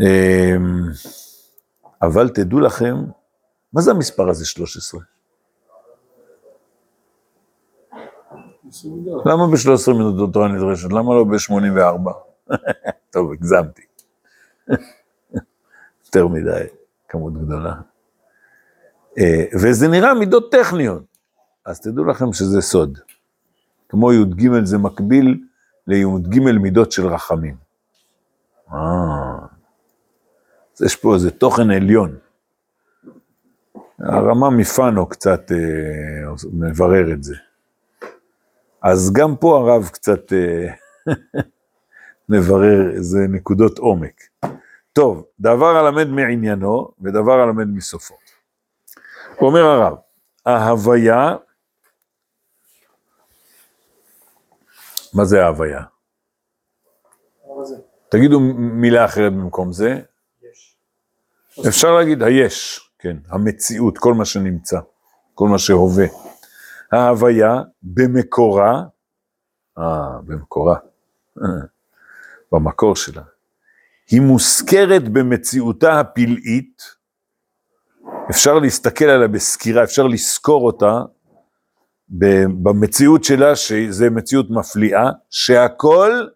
אמ, 0.00 0.82
אבל 2.02 2.28
תדעו 2.28 2.60
לכם, 2.60 2.96
מה 3.72 3.80
זה 3.80 3.90
המספר 3.90 4.28
הזה 4.28 4.46
13? 4.46 5.00
למה 9.26 9.46
ב-13 9.46 9.92
מידות 9.92 10.32
תורה 10.32 10.48
נדרשת? 10.48 10.88
למה 10.92 11.14
לא 11.14 11.24
ב-84? 11.24 12.10
טוב, 13.12 13.32
הגזמתי. 13.32 13.82
יותר 16.06 16.28
מדי, 16.28 16.64
כמות 17.08 17.32
גדולה. 17.34 17.74
אה, 19.18 19.44
וזה 19.54 19.88
נראה 19.88 20.14
מידות 20.14 20.52
טכניות, 20.52 21.02
אז 21.64 21.80
תדעו 21.80 22.04
לכם 22.04 22.32
שזה 22.32 22.60
סוד. 22.60 22.98
כמו 23.88 24.12
י"ג 24.12 24.64
זה 24.64 24.78
מקביל 24.78 25.44
לי"ג 25.86 26.38
מידות 26.40 26.92
של 26.92 27.06
רחמים. 27.06 27.56
אה, 28.72 28.78
אז 30.76 30.82
יש 30.82 30.96
פה 30.96 31.14
איזה 31.14 31.30
תוכן 31.30 31.70
עליון. 31.70 32.18
הרמה 33.98 34.50
מפאנו 34.50 35.06
קצת 35.06 35.52
אה, 35.52 36.32
מברר 36.52 37.12
את 37.12 37.22
זה. 37.22 37.34
אז 38.82 39.12
גם 39.12 39.36
פה 39.36 39.58
הרב 39.58 39.88
קצת 39.92 40.32
אה, 40.32 40.68
מברר 42.28 42.90
איזה 42.90 43.18
נקודות 43.28 43.78
עומק. 43.78 44.22
טוב, 44.92 45.24
דבר 45.40 45.76
הלמד 45.76 46.08
מעניינו 46.08 46.88
ודבר 47.00 47.40
הלמד 47.40 47.68
מסופו. 47.68 48.14
אומר 49.46 49.60
הרב, 49.60 49.96
ההוויה, 50.46 51.36
מה 55.14 55.24
זה 55.24 55.44
ההוויה? 55.44 55.82
תגידו 58.10 58.40
מילה 58.58 59.04
אחרת 59.04 59.32
במקום 59.32 59.72
זה. 59.72 60.00
אפשר 61.68 61.92
להגיד 61.92 62.22
היש, 62.22 62.90
כן, 62.98 63.16
המציאות, 63.28 63.98
כל 63.98 64.14
מה 64.14 64.24
שנמצא, 64.24 64.78
כל 65.34 65.48
מה 65.48 65.58
שהווה. 65.58 66.06
ההוויה 66.92 67.62
במקורה, 67.82 68.82
אה, 69.78 70.20
במקורה, 70.26 70.78
במקור 72.52 72.96
שלה, 72.96 73.22
היא 74.10 74.20
מוזכרת 74.20 75.08
במציאותה 75.08 76.00
הפלאית, 76.00 76.97
אפשר 78.30 78.58
להסתכל 78.58 79.04
עליה 79.04 79.28
בסקירה, 79.28 79.84
אפשר 79.84 80.06
לזכור 80.06 80.66
אותה 80.66 81.02
במציאות 82.62 83.24
שלה, 83.24 83.56
שזה 83.56 84.10
מציאות 84.10 84.50
מפליאה, 84.50 85.10
שהכל 85.30 86.26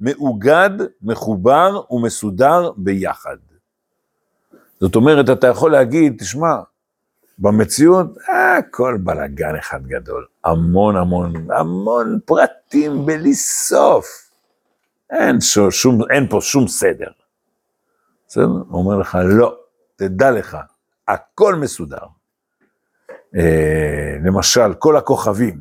מאוגד, 0.00 0.70
מחובר 1.02 1.80
ומסודר 1.90 2.70
ביחד. 2.76 3.36
זאת 4.80 4.96
אומרת, 4.96 5.30
אתה 5.30 5.46
יכול 5.46 5.72
להגיד, 5.72 6.16
תשמע, 6.18 6.56
במציאות, 7.38 8.06
הכל 8.28 8.98
בלאגן 9.00 9.56
אחד 9.58 9.86
גדול, 9.86 10.26
המון 10.44 10.96
המון, 10.96 11.32
המון 11.50 12.18
פרטים 12.24 13.06
בלי 13.06 13.34
סוף. 13.34 14.06
אין, 15.10 15.40
שום, 15.70 15.98
אין 16.10 16.28
פה 16.28 16.38
שום 16.40 16.68
סדר. 16.68 17.10
בסדר? 18.28 18.44
הוא 18.44 18.64
אומר 18.70 18.96
לך, 18.96 19.18
לא, 19.24 19.56
תדע 19.96 20.30
לך, 20.30 20.56
הכל 21.12 21.54
מסודר. 21.54 22.06
אה, 23.36 24.16
למשל, 24.24 24.74
כל 24.78 24.96
הכוכבים. 24.96 25.60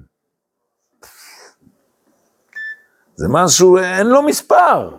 זה 3.15 3.27
משהו, 3.29 3.77
אין 3.77 4.07
לו 4.07 4.21
מספר. 4.21 4.97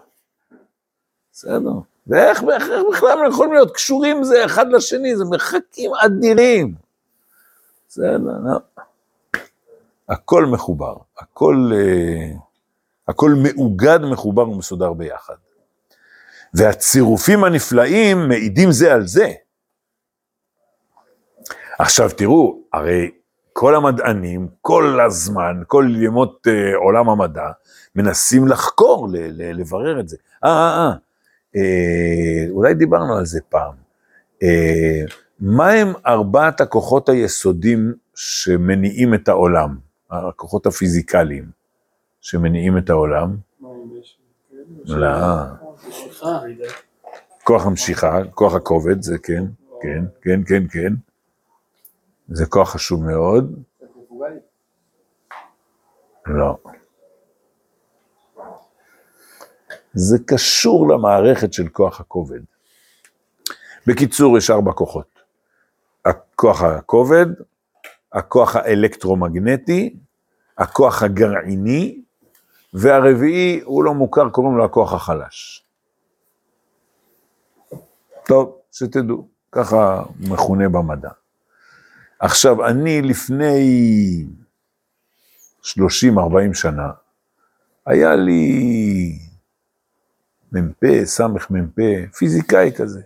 בסדר? 1.32 1.72
ואיך 2.06 2.42
איך, 2.42 2.62
איך 2.70 2.82
בכלל 2.92 3.18
הם 3.18 3.30
יכולים 3.30 3.52
להיות 3.52 3.74
קשורים 3.74 4.24
זה 4.24 4.44
אחד 4.44 4.66
לשני, 4.72 5.16
זה 5.16 5.24
מרחקים 5.24 5.90
אדירים. 6.04 6.74
בסדר, 7.88 8.38
לא. 8.44 8.58
הכל 10.08 10.46
מחובר, 10.46 10.96
הכל, 11.18 11.70
אה, 11.74 12.32
הכל 13.08 13.30
מאוגד, 13.42 13.98
מחובר 14.12 14.50
ומסודר 14.50 14.92
ביחד. 14.92 15.34
והצירופים 16.54 17.44
הנפלאים 17.44 18.28
מעידים 18.28 18.72
זה 18.72 18.94
על 18.94 19.06
זה. 19.06 19.32
עכשיו 21.80 22.10
תראו, 22.16 22.58
הרי 22.72 23.10
כל 23.52 23.74
המדענים, 23.74 24.48
כל 24.60 25.00
הזמן, 25.06 25.62
כל 25.66 25.88
ימות 25.96 26.46
אה, 26.48 26.76
עולם 26.76 27.08
המדע, 27.08 27.50
מנסים 27.96 28.48
לחקור, 28.48 29.08
ל- 29.12 29.16
ל- 29.16 29.60
לברר 29.60 30.00
את 30.00 30.08
זה. 30.08 30.16
אה, 30.44 30.50
אה, 30.50 30.86
אה, 30.86 30.92
אה, 31.56 32.50
אולי 32.50 32.74
דיברנו 32.74 33.16
על 33.16 33.26
זה 33.26 33.40
פעם. 33.48 33.74
אה, 34.42 35.02
מה 35.40 35.70
הם 35.70 35.92
ארבעת 36.06 36.60
הכוחות 36.60 37.08
היסודים 37.08 37.92
שמניעים 38.14 39.14
את 39.14 39.28
העולם? 39.28 39.76
הכוחות 40.10 40.66
הפיזיקליים 40.66 41.44
שמניעים 42.20 42.78
את 42.78 42.90
העולם? 42.90 43.36
לא. 44.84 45.08
כוח 47.44 47.66
המשיכה, 47.66 48.18
כוח 48.34 48.54
הכובד, 48.54 49.02
זה 49.02 49.18
כן, 49.18 49.44
כן, 49.82 50.04
כן, 50.22 50.40
כן, 50.46 50.62
כן. 50.72 50.92
זה 52.30 52.46
כוח 52.46 52.70
חשוב 52.70 53.04
מאוד. 53.04 53.62
לא. 56.26 56.56
זה 59.92 60.18
קשור 60.26 60.88
למערכת 60.88 61.52
של 61.52 61.68
כוח 61.68 62.00
הכובד. 62.00 62.40
בקיצור, 63.86 64.38
יש 64.38 64.50
ארבע 64.50 64.72
כוחות. 64.72 65.20
הכוח 66.04 66.62
הכובד, 66.62 67.26
הכוח 68.12 68.56
האלקטרומגנטי, 68.56 69.96
הכוח 70.58 71.02
הגרעיני, 71.02 72.02
והרביעי, 72.74 73.60
הוא 73.64 73.84
לא 73.84 73.94
מוכר, 73.94 74.30
קוראים 74.30 74.56
לו 74.56 74.64
הכוח 74.64 74.92
החלש. 74.92 75.64
טוב, 78.26 78.58
שתדעו, 78.72 79.28
ככה 79.52 80.02
מכונה 80.20 80.68
במדע. 80.68 81.10
עכשיו, 82.20 82.66
אני 82.66 83.02
לפני 83.02 84.24
30-40 85.62 85.74
שנה, 86.54 86.90
היה 87.86 88.16
לי 88.16 89.18
מ"פ, 90.52 91.04
סמ"פ, 91.04 91.80
פיזיקאי 92.18 92.72
כזה. 92.76 93.00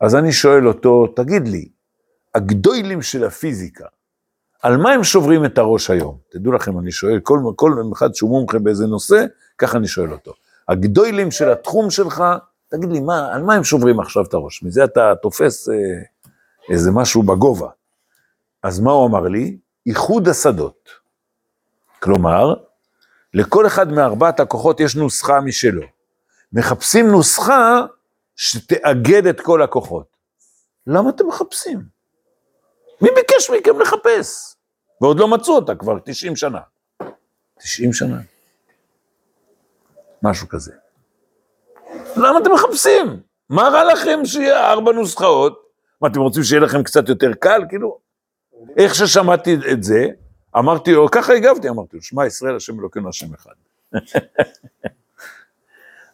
אז 0.00 0.14
אני 0.14 0.32
שואל 0.32 0.68
אותו, 0.68 1.06
תגיד 1.16 1.48
לי, 1.48 1.68
הגדוילים 2.34 3.02
של 3.02 3.24
הפיזיקה, 3.24 3.86
על 4.62 4.76
מה 4.76 4.90
הם 4.92 5.04
שוברים 5.04 5.44
את 5.44 5.58
הראש 5.58 5.90
היום? 5.90 6.18
תדעו 6.30 6.52
לכם, 6.52 6.78
אני 6.78 6.92
שואל, 6.92 7.20
כל, 7.20 7.40
כל 7.56 7.72
אחד 7.92 8.14
שהוא 8.14 8.30
מומחה 8.30 8.58
באיזה 8.58 8.86
נושא, 8.86 9.24
ככה 9.58 9.78
אני 9.78 9.86
שואל 9.86 10.12
אותו. 10.12 10.32
הגדוילים 10.68 11.30
של 11.30 11.50
התחום 11.50 11.90
שלך, 11.90 12.24
תגיד 12.68 12.92
לי, 12.92 13.00
מה, 13.00 13.34
על 13.34 13.42
מה 13.42 13.54
הם 13.54 13.64
שוברים 13.64 14.00
עכשיו 14.00 14.24
את 14.24 14.34
הראש? 14.34 14.62
מזה 14.62 14.84
אתה 14.84 15.12
תופס 15.22 15.68
אה, 15.68 15.74
איזה 16.70 16.90
משהו 16.90 17.22
בגובה. 17.22 17.68
אז 18.62 18.80
מה 18.80 18.92
הוא 18.92 19.08
אמר 19.08 19.20
לי? 19.20 19.58
איחוד 19.86 20.28
השדות. 20.28 20.88
כלומר, 21.98 22.54
לכל 23.34 23.66
אחד 23.66 23.92
מארבעת 23.92 24.40
הכוחות 24.40 24.80
יש 24.80 24.96
נוסחה 24.96 25.40
משלו. 25.40 25.82
מחפשים 26.52 27.06
נוסחה 27.10 27.80
שתאגד 28.36 29.26
את 29.26 29.40
כל 29.40 29.62
הכוחות. 29.62 30.16
למה 30.86 31.10
אתם 31.10 31.28
מחפשים? 31.28 31.82
מי 33.00 33.08
ביקש 33.14 33.50
מכם 33.50 33.80
לחפש? 33.80 34.56
ועוד 35.00 35.18
לא 35.18 35.28
מצאו 35.28 35.54
אותה 35.54 35.74
כבר 35.74 35.98
90 36.04 36.36
שנה. 36.36 36.60
90 37.58 37.92
שנה. 37.92 38.20
משהו 40.22 40.48
כזה. 40.48 40.72
למה 42.16 42.38
אתם 42.38 42.52
מחפשים? 42.52 43.20
מה 43.48 43.62
רע 43.62 43.92
לכם 43.92 44.24
שיהיה 44.24 44.70
ארבע 44.70 44.92
נוסחאות? 44.92 45.62
מה, 46.02 46.08
אתם 46.08 46.20
רוצים 46.20 46.42
שיהיה 46.42 46.60
לכם 46.60 46.82
קצת 46.82 47.08
יותר 47.08 47.34
קל? 47.34 47.62
כאילו, 47.68 47.98
איך 48.76 48.94
ששמעתי 48.94 49.56
את 49.72 49.82
זה, 49.82 50.06
אמרתי 50.58 50.92
לו, 50.92 51.10
ככה 51.10 51.32
הגבתי, 51.32 51.68
אמרתי 51.68 51.96
לו, 51.96 52.02
שמע 52.02 52.26
ישראל 52.26 52.56
השם 52.56 52.80
אלוקינו 52.80 53.08
השם 53.08 53.34
אחד. 53.34 53.52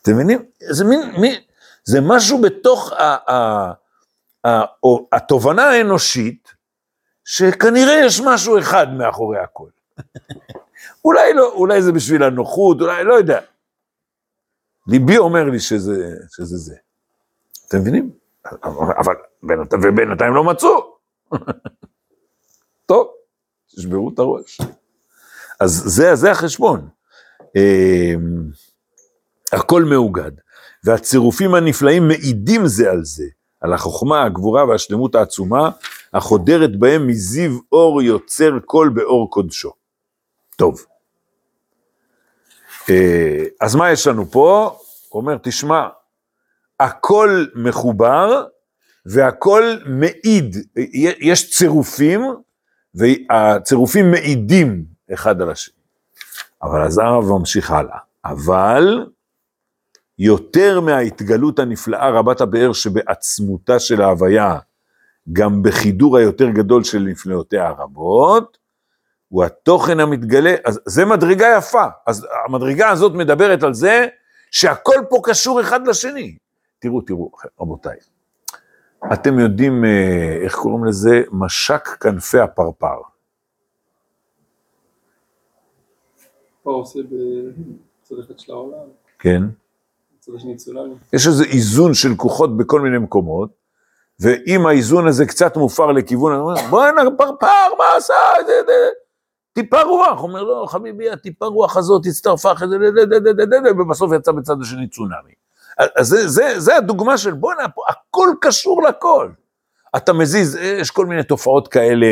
אתם 0.03 0.13
מבינים? 0.13 0.45
זה 0.61 0.85
מין, 0.85 1.01
מין, 1.21 1.41
זה 1.85 2.01
משהו 2.03 2.41
בתוך 2.41 2.93
ה, 2.93 3.33
ה, 3.33 3.73
ה, 4.47 4.65
או, 4.83 5.09
התובנה 5.13 5.65
האנושית, 5.65 6.55
שכנראה 7.25 8.01
יש 8.07 8.21
משהו 8.21 8.59
אחד 8.59 8.93
מאחורי 8.93 9.39
הכל. 9.39 9.69
אולי 11.05 11.33
לא, 11.33 11.53
אולי 11.53 11.83
זה 11.83 11.93
בשביל 11.93 12.23
הנוחות, 12.23 12.81
אולי, 12.81 13.05
לא 13.05 13.15
יודע. 13.15 13.41
ליבי 14.87 15.19
אומר 15.19 15.45
לי 15.45 15.61
שזה, 15.61 16.15
שזה 16.37 16.57
זה. 16.57 16.75
אתם 17.69 17.79
מבינים? 17.79 18.11
אבל 18.99 19.15
בינתיים, 19.43 19.83
ובינתיים 19.85 20.35
לא 20.35 20.45
מצאו. 20.45 20.97
טוב, 22.87 23.09
תשברו 23.77 24.11
את 24.15 24.19
הראש. 24.19 24.61
אז 25.61 25.83
זה, 25.87 26.15
זה 26.15 26.31
החשבון. 26.31 26.89
אמ, 27.57 28.51
הכל 29.53 29.85
מאוגד, 29.85 30.33
והצירופים 30.85 31.55
הנפלאים 31.55 32.09
מעידים 32.09 32.67
זה 32.67 32.91
על 32.91 33.05
זה, 33.05 33.25
על 33.61 33.73
החוכמה, 33.73 34.25
הגבורה 34.25 34.65
והשלמות 34.65 35.15
העצומה, 35.15 35.71
החודרת 36.15 36.79
בהם 36.79 37.07
מזיו 37.07 37.59
אור 37.73 38.03
יוצר 38.03 38.53
כל 38.65 38.91
באור 38.95 39.31
קודשו. 39.31 39.73
טוב. 40.57 40.85
אה, 42.91 43.45
אז 43.61 43.75
מה 43.75 43.93
יש 43.93 44.07
לנו 44.07 44.31
פה? 44.31 44.79
הוא 45.09 45.23
אומר, 45.23 45.37
תשמע, 45.43 45.89
הכל 46.81 47.45
מחובר 47.55 48.45
והכל 49.07 49.63
מעיד, 49.87 50.57
יש 51.21 51.57
צירופים 51.57 52.21
והצירופים 52.97 54.11
מעידים 54.11 54.85
אחד 55.15 55.43
על 55.43 55.51
השני. 55.51 55.75
אבל 56.63 56.83
אז 56.83 56.99
הרב 56.99 57.25
ממשיך 57.39 57.71
הלאה. 57.71 57.99
אבל 58.25 59.07
יותר 60.19 60.81
מההתגלות 60.81 61.59
הנפלאה 61.59 62.11
רבת 62.11 62.41
הבאר 62.41 62.73
שבעצמותה 62.73 63.79
של 63.79 64.03
ההוויה, 64.03 64.59
גם 65.33 65.63
בחידור 65.63 66.17
היותר 66.17 66.51
גדול 66.51 66.85
של 66.85 66.99
נפלאותיה 66.99 67.69
הרבות, 67.69 68.59
הוא 69.29 69.45
התוכן 69.45 70.01
המתגלה, 70.01 70.55
אז 70.65 70.81
זה 70.87 71.05
מדרגה 71.05 71.47
יפה, 71.59 71.85
אז 72.07 72.27
המדרגה 72.47 72.91
הזאת 72.91 73.13
מדברת 73.13 73.63
על 73.63 73.75
זה 73.75 74.07
שהכל 74.51 74.97
פה 75.11 75.17
קשור 75.25 75.61
אחד 75.61 75.87
לשני. 75.87 76.37
תראו, 76.79 77.01
תראו, 77.01 77.31
רבותיי, 77.61 77.97
אתם 79.13 79.39
יודעים 79.39 79.85
אה, 79.85 80.39
איך 80.45 80.55
קוראים 80.55 80.85
לזה? 80.85 81.23
משק 81.33 81.89
כנפי 82.01 82.39
הפרפר. 82.39 83.01
פה 86.63 86.71
עושה 86.71 86.99
בצד 87.03 88.15
אחד 88.19 88.39
של 88.39 88.53
העולם, 88.53 88.87
כן? 89.19 89.43
יש 91.13 91.27
איזה 91.27 91.45
איזון 91.45 91.95
של 91.95 92.09
כוחות 92.17 92.57
בכל 92.57 92.81
מיני 92.81 92.99
מקומות, 92.99 93.51
ואם 94.21 94.67
האיזון 94.67 95.09
הזה 95.09 95.27
קצת 95.27 95.57
מופר 95.57 95.93
לכיוון, 95.93 96.33
אני 96.33 96.41
אומר, 96.41 96.55
בוא'נה, 96.71 97.03
פרפר, 97.19 97.75
מה 97.79 97.85
עשה? 97.97 98.15
זה, 98.47 98.53
זה, 98.67 98.73
טיפה 99.53 99.83
רוח. 99.83 100.19
הוא 100.19 100.29
אומר, 100.29 100.43
לא, 100.43 100.67
חביבי, 100.69 101.11
הטיפה 101.11 101.47
רוח 101.47 101.77
הזאת 101.77 102.07
הצטרפה 102.07 102.53
אחרי 102.53 102.69
זה, 102.69 102.77
ובסוף 103.79 104.13
יצא 104.13 104.33
בצד 104.33 104.61
השני 104.63 104.89
צונאמי. 104.89 105.33
אז 105.79 106.07
זה, 106.07 106.29
זה, 106.29 106.61
זה 106.61 106.77
הדוגמה 106.77 107.19
של 107.19 107.33
בוא'נה, 107.33 107.67
הכל 107.89 108.29
קשור 108.41 108.83
לכל. 108.83 109.31
אתה 109.97 110.13
מזיז, 110.13 110.57
יש 110.57 110.91
כל 110.91 111.07
מיני 111.07 111.23
תופעות 111.23 111.69
כאלה 111.69 112.07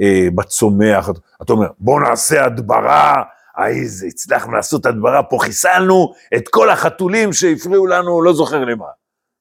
אה, 0.00 0.28
בצומח, 0.34 1.10
אתה 1.42 1.52
אומר, 1.52 1.66
בוא 1.78 2.00
נעשה 2.00 2.44
הדברה, 2.44 3.22
איזה, 3.66 4.06
הצלחנו 4.06 4.52
לעשות 4.52 4.86
הדברה, 4.86 5.22
פה 5.22 5.38
חיסלנו 5.40 6.12
את 6.36 6.48
כל 6.48 6.70
החתולים 6.70 7.32
שהפריעו 7.32 7.86
לנו, 7.86 8.22
לא 8.22 8.32
זוכר 8.32 8.64
למה. 8.64 8.86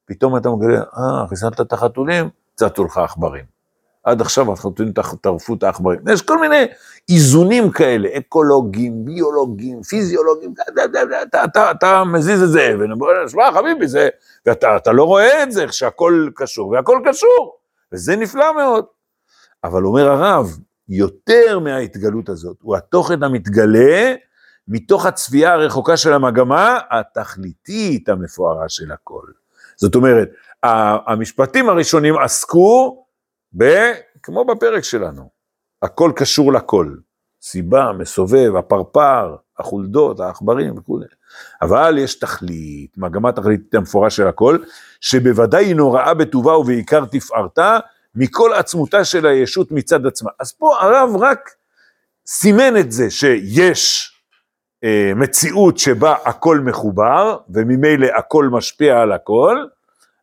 פתאום 0.06 0.38
אתה 0.38 0.50
מגלה, 0.50 0.80
אה, 0.80 1.28
חיסלת 1.30 1.62
את 1.62 1.74
החתולים, 1.74 2.30
צצו 2.56 2.84
לך 2.84 2.98
עכברים. 2.98 3.51
עד 4.04 4.22
עכשיו 4.22 4.54
החתולים 4.54 4.94
טרפו 5.22 5.54
את 5.54 5.64
העכברים. 5.64 6.00
יש 6.14 6.22
כל 6.22 6.42
מיני 6.42 6.66
איזונים 7.10 7.72
כאלה, 7.72 8.10
אקולוגיים, 8.18 9.06
ביולוגיים, 9.06 9.84
פיזיולוגיים, 9.84 10.54
אתה, 10.54 10.84
אתה, 10.86 11.02
אתה, 11.24 11.44
אתה, 11.44 11.72
אתה 11.72 12.04
מזיז 12.04 12.44
את 12.44 12.50
זה, 12.50 12.76
ונשמע 12.80 13.52
חביבי, 13.52 13.88
זה, 13.88 14.10
ואתה 14.46 14.78
אתה 14.78 14.92
לא 14.92 15.04
רואה 15.04 15.44
את 15.44 15.52
זה, 15.52 15.64
איך 15.64 15.74
שהכל 15.74 16.30
קשור, 16.36 16.70
והכל 16.70 17.02
קשור, 17.06 17.58
וזה 17.94 18.16
נפלא 18.16 18.56
מאוד. 18.56 18.86
אבל 19.64 19.86
אומר 19.86 20.08
הרב, 20.08 20.58
יותר 20.90 21.60
מההתגלות 21.60 22.30
הזאת, 22.30 22.58
הוא 22.62 22.76
התוכן 22.76 23.24
המתגלה 23.24 24.14
מתוך 24.68 25.06
הצביעה 25.06 25.54
הרחוקה 25.54 25.98
של 25.98 26.14
המגמה 26.14 26.80
התכליתית 26.92 28.10
המפוארה 28.10 28.70
של 28.70 28.92
הכל. 28.92 29.26
זאת 29.76 29.96
אומרת, 29.96 30.30
המשפטים 30.64 31.70
הראשונים 31.70 32.18
עסקו 32.18 33.01
ב... 33.58 33.92
כמו 34.24 34.46
בפרק 34.46 34.84
שלנו, 34.84 35.30
הכל 35.82 36.12
קשור 36.16 36.54
לכל. 36.54 36.96
סיבה, 37.42 37.92
מסובב, 37.98 38.56
הפרפר, 38.56 39.36
החולדות, 39.60 40.20
העכברים 40.20 40.78
וכולי. 40.78 41.06
אבל 41.62 41.98
יש 41.98 42.20
תכלית, 42.20 42.98
מגמה 42.98 43.32
תכליתית 43.32 43.76
המפורש 43.76 44.16
של 44.16 44.28
הכל, 44.28 44.58
שבוודאי 45.02 45.66
היא 45.66 45.76
נוראה 45.76 46.14
בטובה 46.14 46.58
ובעיקר 46.58 47.06
תפארתה, 47.06 47.80
מכל 48.16 48.54
עצמותה 48.54 49.06
של 49.06 49.26
הישות 49.26 49.72
מצד 49.72 50.06
עצמה. 50.06 50.32
אז 50.40 50.52
פה 50.52 50.78
הרב 50.80 51.16
רק 51.20 51.50
סימן 52.28 52.78
את 52.78 52.92
זה 52.92 53.10
שיש 53.10 54.12
אה, 54.84 55.12
מציאות 55.16 55.78
שבה 55.78 56.16
הכל 56.26 56.60
מחובר, 56.60 57.38
וממילא 57.50 58.08
הכל 58.18 58.50
משפיע 58.52 59.02
על 59.02 59.12
הכל, 59.12 59.58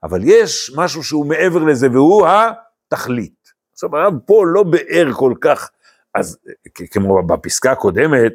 אבל 0.03 0.21
יש 0.25 0.73
משהו 0.77 1.03
שהוא 1.03 1.27
מעבר 1.27 1.65
לזה, 1.65 1.89
והוא 1.91 2.27
התכלית. 2.93 3.53
עכשיו 3.73 3.97
הרב 3.97 4.15
פה 4.27 4.43
לא 4.47 4.63
באר 4.63 5.13
כל 5.13 5.35
כך, 5.41 5.71
אז 6.15 6.39
כמו 6.91 7.23
בפסקה 7.27 7.73
הקודמת, 7.73 8.33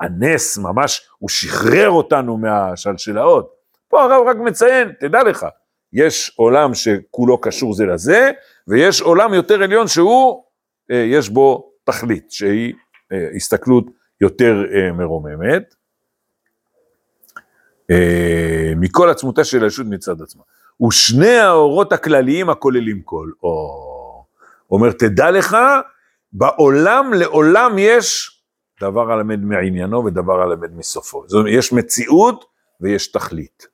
הנס 0.00 0.58
ממש, 0.58 1.08
הוא 1.18 1.28
שחרר 1.28 1.90
אותנו 1.90 2.36
מהשלשלאות. 2.36 3.52
פה 3.88 4.02
הרב 4.02 4.26
רק 4.26 4.36
מציין, 4.36 4.92
תדע 5.00 5.22
לך, 5.22 5.46
יש 5.92 6.32
עולם 6.36 6.74
שכולו 6.74 7.40
קשור 7.40 7.74
זה 7.74 7.86
לזה, 7.86 8.30
ויש 8.68 9.00
עולם 9.00 9.34
יותר 9.34 9.62
עליון 9.62 9.88
שהוא, 9.88 10.44
אה, 10.90 10.96
יש 10.96 11.28
בו 11.28 11.72
תכלית, 11.84 12.32
שהיא 12.32 12.74
אה, 13.12 13.28
הסתכלות 13.36 13.86
יותר 14.20 14.64
אה, 14.74 14.92
מרוממת, 14.92 15.74
מכל 18.76 19.10
עצמותה 19.10 19.44
של 19.44 19.64
הישות 19.64 19.86
מצד 19.86 20.22
עצמה. 20.22 20.42
ושני 20.88 21.36
האורות 21.36 21.92
הכלליים 21.92 22.50
הכוללים 22.50 23.02
כל, 23.02 23.30
או, 23.42 23.95
אומר, 24.70 24.92
תדע 24.92 25.30
לך, 25.30 25.56
בעולם 26.32 27.12
לעולם 27.12 27.74
יש 27.78 28.36
דבר 28.80 29.12
הלמד 29.12 29.40
מעניינו 29.40 30.04
ודבר 30.04 30.42
הלמד 30.42 30.76
מסופו. 30.76 31.24
זאת 31.26 31.38
אומרת, 31.38 31.54
יש 31.58 31.72
מציאות 31.72 32.44
ויש 32.80 33.12
תכלית. 33.12 33.66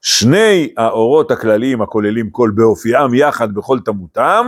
שני 0.00 0.74
האורות 0.76 1.30
הכלליים 1.30 1.82
הכוללים 1.82 2.30
כל 2.30 2.50
באופיים 2.54 3.14
יחד 3.14 3.54
בכל 3.54 3.78
תמותם, 3.84 4.46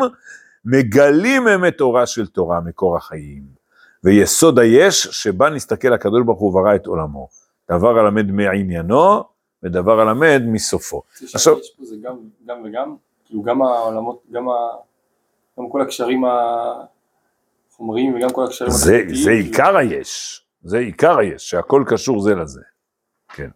מגלים 0.65 1.49
אמת 1.49 1.81
אורה 1.81 2.07
של 2.07 2.27
תורה, 2.27 2.61
מקור 2.61 2.97
החיים. 2.97 3.43
ויסוד 4.05 4.59
היש, 4.59 5.03
שבה 5.03 5.51
נסתכל 5.51 5.93
הקדוש 5.93 6.23
ברוך 6.25 6.41
הוא 6.41 6.53
ברא 6.55 6.75
את 6.75 6.87
עולמו. 6.87 7.29
דבר 7.71 7.99
הלמד 7.99 8.31
מעניינו, 8.31 9.25
ודבר 9.63 10.01
הלמד 10.01 10.43
מסופו. 10.47 11.03
עכשיו... 11.35 11.59
יש 11.59 11.75
פה 11.79 11.85
זה 11.85 11.97
גם, 12.03 12.17
גם 12.47 12.57
וגם, 12.65 12.97
כאילו 13.25 13.43
גם 13.43 13.63
העולמות, 13.63 14.23
גם, 14.33 14.49
ה, 14.49 14.53
גם 15.61 15.71
כל 15.71 15.83
הקשרים 15.83 16.23
החומריים 17.71 18.15
וגם 18.15 18.31
כל 18.31 18.45
הקשרים... 18.45 18.71
זה, 18.71 19.03
זה 19.25 19.31
עיקר 19.31 19.77
היש, 19.77 20.43
זה 20.63 20.79
עיקר 20.79 21.19
היש, 21.19 21.51
שהכל 21.51 21.85
קשור 21.87 22.21
זה 22.21 22.35
לזה, 22.35 22.61
כן. 23.29 23.49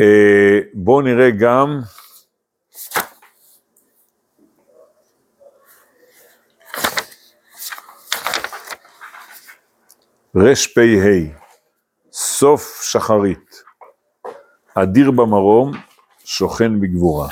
אה, 0.00 0.60
בואו 0.74 1.00
נראה 1.00 1.30
גם 1.30 1.80
רפ"ה, 10.36 11.43
סוף 12.38 12.82
שחרית, 12.82 13.62
אדיר 14.74 15.10
במרום, 15.10 15.72
שוכן 16.24 16.80
בגבורה. 16.80 17.28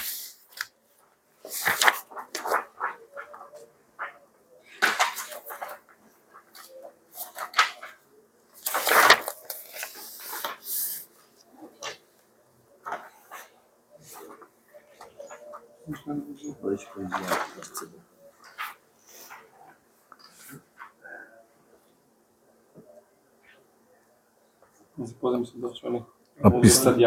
אז 25.03 25.12
פה 25.21 25.31
זה 25.33 25.38
מסודר 25.38 25.75
שונה. 25.75 25.99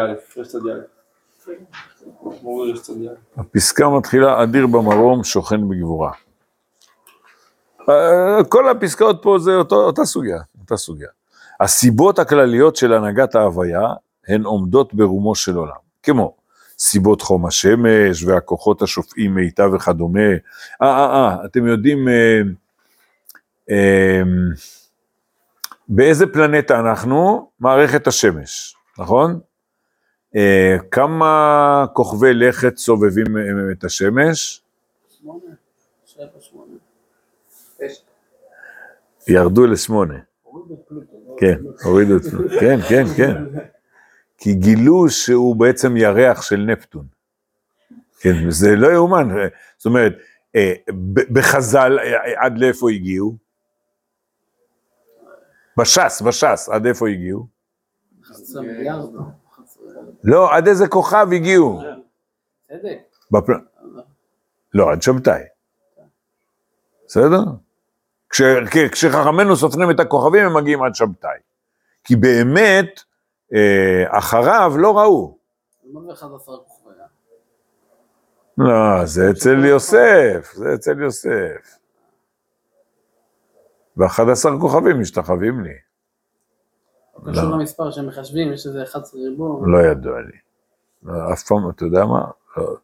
א'. 0.00 0.14
הפסקה 3.36 3.88
מתחילה, 3.88 4.42
אדיר 4.42 4.66
במרום, 4.66 5.24
שוכן 5.24 5.68
בגבורה. 5.68 6.12
אה, 7.88 8.44
כל 8.48 8.68
הפסקאות 8.68 9.18
פה 9.22 9.38
זה 9.38 9.54
אותו, 9.54 9.76
אותה 9.76 10.04
סוגיה, 10.04 10.38
אותה 10.60 10.76
סוגיה. 10.76 11.08
הסיבות 11.60 12.18
הכלליות 12.18 12.76
של 12.76 12.92
הנהגת 12.92 13.34
ההוויה 13.34 13.88
הן 14.28 14.42
עומדות 14.42 14.94
ברומו 14.94 15.34
של 15.34 15.56
עולם, 15.56 15.76
כמו 16.02 16.36
סיבות 16.78 17.22
חום 17.22 17.46
השמש 17.46 18.24
והכוחות 18.24 18.82
השופעים 18.82 19.34
מאיתה 19.34 19.66
וכדומה. 19.74 20.30
אה, 20.82 20.86
אה, 20.86 21.14
אה, 21.14 21.44
אתם 21.44 21.66
יודעים, 21.66 22.08
אה, 22.08 22.40
אה, 23.70 24.22
באיזה 25.88 26.26
פלנטה 26.26 26.80
אנחנו? 26.80 27.50
מערכת 27.60 28.06
השמש, 28.06 28.76
נכון? 28.98 29.40
אה, 30.36 30.76
כמה 30.90 31.86
כוכבי 31.92 32.34
לכת 32.34 32.76
סובבים 32.76 33.36
אה, 33.36 33.72
את 33.72 33.84
השמש? 33.84 34.62
שמונה, 35.20 35.40
שבע, 36.06 36.26
שמונה. 36.40 36.72
ירדו 39.28 39.66
לשמונה. 39.66 40.18
כן, 41.38 41.58
הורידו 41.84 42.16
את 42.16 42.22
פלוטו, 42.22 42.54
כן, 42.60 42.78
כן, 42.88 43.04
כן. 43.16 43.34
כי 44.38 44.54
גילו 44.54 45.08
שהוא 45.08 45.56
בעצם 45.56 45.96
ירח 45.96 46.42
של 46.42 46.56
נפטון. 46.56 47.06
כן, 48.20 48.50
זה 48.50 48.76
לא 48.76 48.92
יאומן. 48.92 49.28
זאת 49.76 49.86
אומרת, 49.86 50.12
אה, 50.56 50.72
בחז"ל, 51.32 51.98
אה, 51.98 52.44
עד 52.44 52.58
לאיפה 52.58 52.90
הגיעו? 52.90 53.36
בש"ס, 55.78 56.22
בש"ס, 56.22 56.68
עד 56.68 56.86
איפה 56.86 57.08
הגיעו? 57.08 57.46
11 60.26 60.34
מיליארד. 60.34 60.50
לא, 60.50 60.56
עד 60.56 60.68
איזה 60.68 60.88
כוכב 60.88 61.26
הגיעו? 61.32 61.82
בפל... 63.30 63.52
לא, 64.74 64.92
עד 64.92 65.02
שבתאי. 65.02 65.42
בסדר? 67.06 67.42
כש... 68.30 68.42
כ- 68.70 68.92
כשחכמינו 68.92 69.56
סופרים 69.56 69.90
את 69.90 70.00
הכוכבים, 70.00 70.46
הם 70.46 70.56
מגיעים 70.56 70.82
עד 70.82 70.94
שבתאי. 70.94 71.38
כי 72.04 72.16
באמת, 72.16 73.00
אה, 73.54 74.18
אחריו 74.18 74.72
לא 74.78 74.98
ראו. 74.98 75.38
מה 75.92 76.00
זה 76.06 76.12
11 76.12 76.56
כוכבי? 76.56 76.90
לא, 78.58 79.04
זה 79.04 79.30
אצל 79.30 79.64
יוסף, 79.64 80.52
זה 80.54 80.74
אצל 80.74 81.02
יוסף. 81.02 81.78
ואחד 83.96 84.28
עשר 84.28 84.50
כוכבים 84.60 85.00
משתחווים 85.00 85.60
לי. 85.64 85.74
קשור 87.32 87.44
למספר 87.50 87.90
שהם 87.90 88.06
מחשבים, 88.06 88.52
יש 88.52 88.66
איזה 88.66 88.82
11 88.82 89.20
ריבוע. 89.20 89.66
לא 89.66 89.78
ידוע 89.78 90.20
לי. 90.20 90.32
לא, 91.02 91.32
אף 91.32 91.42
פעם, 91.42 91.70
אתה 91.70 91.84
יודע 91.84 92.04
מה? 92.04 92.24
לא, 92.56 92.76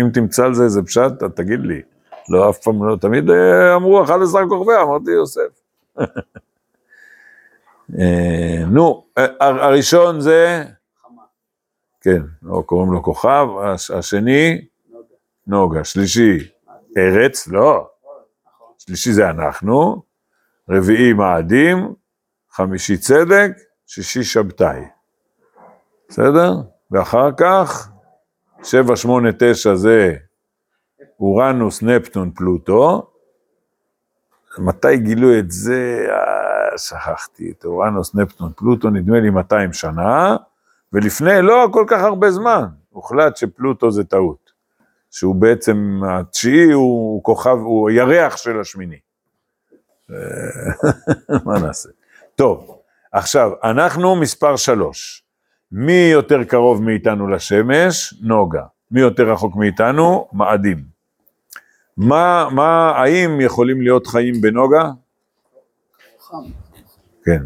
אם 0.00 0.08
תמצא 0.14 0.44
על 0.44 0.54
זה 0.54 0.64
איזה 0.64 0.82
פשט, 0.82 1.12
תגיד 1.36 1.60
לי. 1.60 1.82
לא, 2.28 2.50
אף 2.50 2.58
פעם 2.58 2.84
לא, 2.84 2.96
תמיד 2.96 3.30
אה, 3.30 3.76
אמרו 3.76 4.02
11 4.02 4.42
כוכבי, 4.48 4.72
אמרתי 4.82 5.10
יוסף. 5.10 5.60
אה, 7.98 8.64
נו, 8.70 9.04
אה, 9.18 9.26
הר- 9.40 9.64
הראשון 9.64 10.20
זה. 10.20 10.64
כן, 12.00 12.22
לא 12.42 12.62
קוראים 12.66 12.92
לו 12.92 13.02
כוכב, 13.02 13.46
הש- 13.64 13.90
השני, 13.90 14.64
לא. 14.92 15.00
נוגה, 15.46 15.84
שלישי, 15.84 16.38
ארץ, 16.96 17.48
לא, 17.48 17.88
נכון. 18.46 18.66
שלישי 18.78 19.12
זה 19.12 19.30
אנחנו, 19.30 20.02
רביעי 20.70 21.12
מאדים, 21.12 21.94
חמישי 22.50 22.96
צדק, 22.96 23.50
שישי 23.88 24.24
שבתאי. 24.24 24.80
בסדר? 26.08 26.52
ואחר 26.90 27.28
כך, 27.36 27.88
שבע, 28.62 28.96
שמונה, 28.96 29.28
תשע 29.38 29.74
זה 29.74 30.14
אורנוס, 31.20 31.82
נפטון, 31.82 32.30
פלוטו. 32.30 33.10
מתי 34.58 34.96
גילו 34.96 35.38
את 35.38 35.50
זה? 35.50 36.06
אה, 36.10 36.78
שכחתי. 36.78 37.50
את 37.50 37.64
אורנוס, 37.64 38.14
נפטון, 38.14 38.52
פלוטו, 38.56 38.90
נדמה 38.90 39.20
לי 39.20 39.30
200 39.30 39.72
שנה, 39.72 40.36
ולפני 40.92 41.42
לא 41.42 41.68
כל 41.72 41.84
כך 41.88 42.02
הרבה 42.02 42.30
זמן, 42.30 42.64
הוחלט 42.90 43.36
שפלוטו 43.36 43.90
זה 43.90 44.04
טעות. 44.04 44.52
שהוא 45.10 45.36
בעצם, 45.36 46.00
התשיעי 46.08 46.72
הוא 46.72 47.22
כוכב, 47.22 47.56
הוא 47.58 47.90
ירח 47.90 48.36
של 48.36 48.60
השמיני. 48.60 48.98
אה, 50.10 50.16
מה 51.46 51.58
נעשה? 51.58 51.88
טוב, 52.34 52.77
עכשיו, 53.12 53.50
אנחנו 53.64 54.16
מספר 54.16 54.56
שלוש. 54.56 55.22
מי 55.72 56.10
יותר 56.12 56.44
קרוב 56.44 56.82
מאיתנו 56.82 57.28
לשמש? 57.28 58.14
נוגה. 58.20 58.62
מי 58.90 59.00
יותר 59.00 59.30
רחוק 59.32 59.56
מאיתנו? 59.56 60.28
מאדים. 60.32 60.84
מה, 61.96 62.48
מה, 62.50 62.90
האם 62.90 63.40
יכולים 63.40 63.80
להיות 63.80 64.06
חיים 64.06 64.40
בנוגה? 64.40 64.90
כן. 67.24 67.42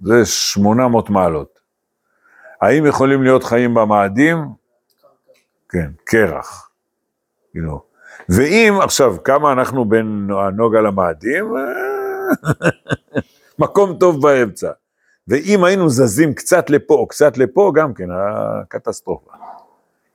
זה 0.00 0.26
800 0.26 1.10
מעלות. 1.10 1.58
האם 2.62 2.86
יכולים 2.86 3.22
להיות 3.22 3.44
חיים 3.44 3.74
במאדים? 3.74 4.36
כן, 5.68 5.90
קרח. 6.04 6.70
כאילו. 7.50 7.82
ואם, 8.28 8.80
עכשיו, 8.82 9.22
כמה 9.24 9.52
אנחנו 9.52 9.84
בין 9.84 10.28
הנוגה 10.30 10.80
למאדים? 10.80 11.44
אה, 13.60 13.64
מקום 13.64 13.96
טוב 14.00 14.22
באמצע. 14.22 14.70
ואם 15.28 15.64
היינו 15.64 15.90
זזים 15.90 16.34
קצת 16.34 16.70
לפה 16.70 16.94
או 16.94 17.08
קצת 17.08 17.38
לפה, 17.38 17.72
גם 17.74 17.94
כן, 17.94 18.08
הקטסטרופה. 18.10 19.30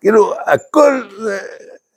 כאילו, 0.01 0.33
הכל 0.45 1.01
זה, 1.17 1.39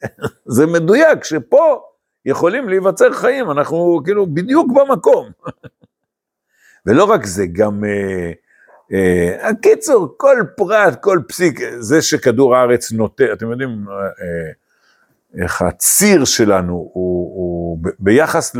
זה 0.57 0.67
מדויק, 0.67 1.25
שפה 1.25 1.81
יכולים 2.25 2.69
להיווצר 2.69 3.13
חיים, 3.13 3.51
אנחנו 3.51 4.01
כאילו 4.05 4.27
בדיוק 4.27 4.73
במקום. 4.73 5.29
ולא 6.87 7.05
רק 7.05 7.27
זה, 7.27 7.47
גם, 7.53 7.85
אה, 7.85 8.33
אה, 8.93 9.49
הקיצור, 9.49 10.15
כל 10.17 10.43
פרט, 10.57 11.03
כל 11.03 11.21
פסיק, 11.29 11.61
זה 11.79 12.03
שכדור 12.03 12.57
הארץ 12.57 12.93
נוטה, 12.93 13.25
אתם 13.33 13.51
יודעים 13.51 13.85
אה, 13.89 15.43
איך 15.43 15.63
הציר 15.63 16.25
שלנו 16.25 16.73
הוא, 16.73 17.37
הוא 17.37 17.79
ביחס 17.99 18.57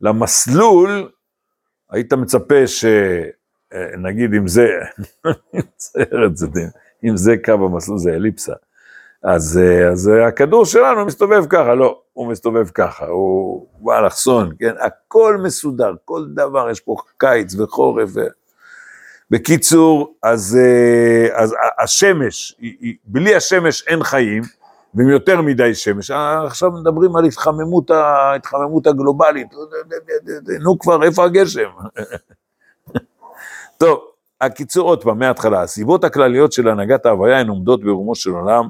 למסלול, 0.00 1.08
היית 1.90 2.12
מצפה 2.12 2.66
ש... 2.66 2.84
אה, 3.74 3.94
אם 4.38 4.48
זה, 6.34 6.46
אם 7.04 7.16
זה 7.16 7.34
קו 7.44 7.52
המסלול 7.52 7.98
זה 7.98 8.10
אליפסה, 8.10 8.52
אז, 9.22 9.60
אה, 9.62 9.88
אז 9.88 10.08
אה, 10.08 10.26
הכדור 10.26 10.64
שלנו 10.64 11.06
מסתובב 11.06 11.44
ככה, 11.48 11.74
לא, 11.74 12.00
הוא 12.12 12.30
מסתובב 12.30 12.68
ככה, 12.68 13.06
הוא 13.06 13.66
באלכסון, 13.80 14.52
כן, 14.58 14.74
הכל 14.80 15.36
מסודר, 15.42 15.94
כל 16.04 16.26
דבר, 16.34 16.70
יש 16.70 16.80
פה 16.80 16.96
קיץ 17.18 17.54
וחורף. 17.54 18.10
בקיצור, 19.30 20.14
אז, 20.22 20.58
אז 21.32 21.54
השמש, 21.78 22.60
בלי 23.04 23.34
השמש 23.34 23.88
אין 23.88 24.02
חיים, 24.02 24.42
ועם 24.94 25.08
יותר 25.08 25.42
מדי 25.42 25.74
שמש. 25.74 26.10
אה, 26.10 26.46
עכשיו 26.46 26.70
מדברים 26.70 27.16
על 27.16 27.24
התחממות, 27.24 27.90
ההתחממות 27.90 28.86
הגלובלית, 28.86 29.46
נו 30.60 30.78
כבר, 30.78 31.02
איפה 31.02 31.24
הגשם? 31.24 31.68
טוב, 33.78 33.98
הקיצור 34.40 34.88
עוד 34.88 35.02
פעם, 35.02 35.18
מההתחלה, 35.18 35.62
הסיבות 35.62 36.04
הכלליות 36.04 36.52
של 36.52 36.68
הנהגת 36.68 37.06
ההוויה 37.06 37.40
הן 37.40 37.48
עומדות 37.48 37.84
ברומו 37.84 38.14
של 38.14 38.30
עולם, 38.30 38.68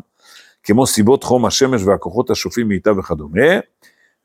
כמו 0.62 0.86
סיבות 0.86 1.24
חום 1.24 1.46
השמש 1.46 1.82
והכוחות 1.82 2.30
השופעים 2.30 2.68
מאיתה 2.68 2.92
וכדומה, 2.98 3.50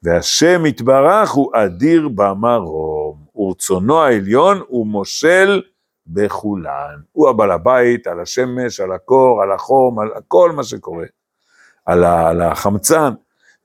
והשם 0.03 0.65
יתברך 0.65 1.31
הוא 1.31 1.51
אדיר 1.55 2.09
במרום, 2.15 3.17
ורצונו 3.35 4.01
העליון 4.01 4.61
הוא 4.67 4.87
מושל 4.87 5.61
בכולן. 6.07 6.95
הוא 7.11 7.29
הבעל 7.29 7.51
הבית, 7.51 8.07
על 8.07 8.19
השמש, 8.19 8.79
על 8.79 8.91
הקור, 8.91 9.41
על 9.43 9.51
החום, 9.51 9.99
על 9.99 10.09
כל 10.27 10.51
מה 10.51 10.63
שקורה, 10.63 11.05
על, 11.85 12.41
החמצן, 12.41 13.13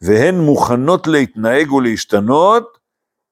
והן 0.01 0.35
מוכנות 0.35 1.07
להתנהג 1.07 1.73
ולהשתנות 1.73 2.79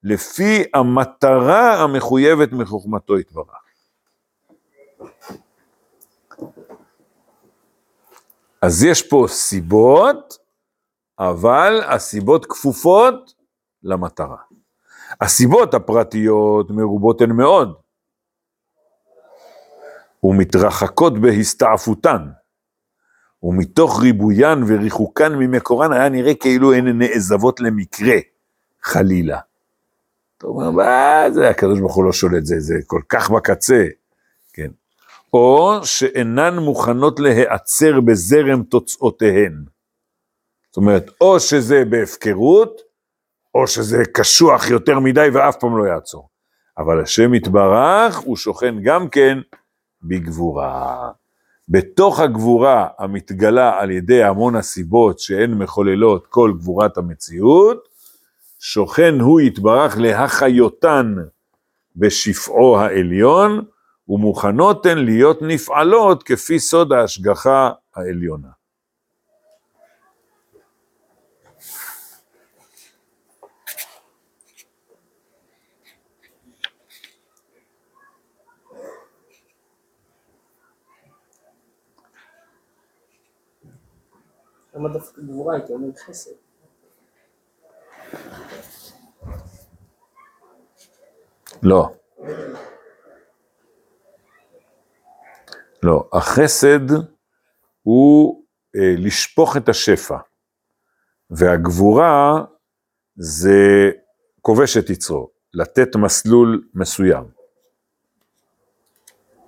לפי 0.03 0.65
המטרה 0.75 1.83
המחויבת 1.83 2.53
מחוכמתו 2.53 3.19
יתברך. 3.19 3.65
אז 8.63 8.85
יש 8.85 9.03
פה 9.09 9.27
סיבות, 9.29 10.39
אבל 11.19 11.81
הסיבות 11.89 12.47
כפופות 12.47 13.35
למטרה. 13.83 14.37
הסיבות 15.21 15.75
הפרטיות 15.75 16.71
מרובות 16.71 17.21
הן 17.21 17.33
מאוד, 17.33 17.75
ומתרחקות 20.23 21.13
בהסתעפותן, 21.19 22.29
ומתוך 23.43 24.03
ריבוין 24.03 24.63
וריחוקן 24.67 25.35
ממקורן 25.35 25.93
היה 25.93 26.09
נראה 26.09 26.35
כאילו 26.35 26.75
הן 26.75 26.99
נעזבות 26.99 27.61
למקרה, 27.61 28.17
חלילה. 28.83 29.39
אתה 30.39 30.47
אומר, 30.47 30.71
מה 30.71 31.25
זה, 31.31 31.49
הקדוש 31.49 31.81
ברוך 31.81 31.95
הוא 31.95 32.05
לא 32.05 32.13
שולט, 32.13 32.45
זה, 32.45 32.61
זה 32.61 32.75
כל 32.87 33.01
כך 33.09 33.31
בקצה, 33.31 33.85
כן. 34.53 34.71
או 35.33 35.81
שאינן 35.85 36.59
מוכנות 36.59 37.21
להיעצר 37.21 38.01
בזרם 38.01 38.63
תוצאותיהן. 38.63 39.65
זאת 40.69 40.77
אומרת, 40.77 41.11
או 41.21 41.41
שזה 41.41 41.85
בהפקרות, 41.85 42.81
או 43.55 43.67
שזה 43.67 44.03
קשוח 44.15 44.71
יותר 44.71 44.99
מדי 44.99 45.29
ואף 45.33 45.57
פעם 45.57 45.79
לא 45.79 45.85
יעצור. 45.85 46.29
אבל 46.79 47.03
השם 47.03 47.35
יתברך, 47.35 48.17
הוא 48.17 48.37
שוכן 48.37 48.75
גם 48.83 49.09
כן 49.09 49.39
בגבורה. 50.03 51.11
בתוך 51.69 52.21
הגבורה 52.21 52.89
המתגלה 52.99 53.81
על 53.81 53.91
ידי 53.91 54.23
המון 54.23 54.57
הסיבות 54.57 55.19
שהן 55.19 55.55
מחוללות 55.55 56.27
כל 56.27 56.53
גבורת 56.57 56.99
המציאות, 56.99 57.89
שוכן 58.59 59.21
הוא 59.21 59.41
יתברך 59.41 59.99
להחיותן 59.99 61.15
בשפעו 61.97 62.81
העליון, 62.81 63.65
ומוכנות 64.09 64.87
הן 64.87 64.99
להיות 64.99 65.43
נפעלות 65.43 66.23
כפי 66.23 66.59
סוד 66.59 66.93
ההשגחה 66.93 67.71
העליונה. 67.97 68.58
למה 84.79 84.89
דווקא 84.89 85.23
גבורה 85.23 85.55
הייתי 85.55 85.73
אומר 85.73 85.89
חסד? 86.07 86.31
לא. 91.63 91.95
לא, 95.83 96.09
החסד 96.13 96.91
הוא 97.83 98.45
אה, 98.77 98.95
לשפוך 98.99 99.57
את 99.57 99.69
השפע, 99.69 100.19
והגבורה 101.31 102.45
זה 103.17 103.91
כובש 104.41 104.77
את 104.77 104.91
יצרו, 104.91 105.31
לתת 105.55 105.97
מסלול 105.97 106.69
מסוים. 106.75 107.25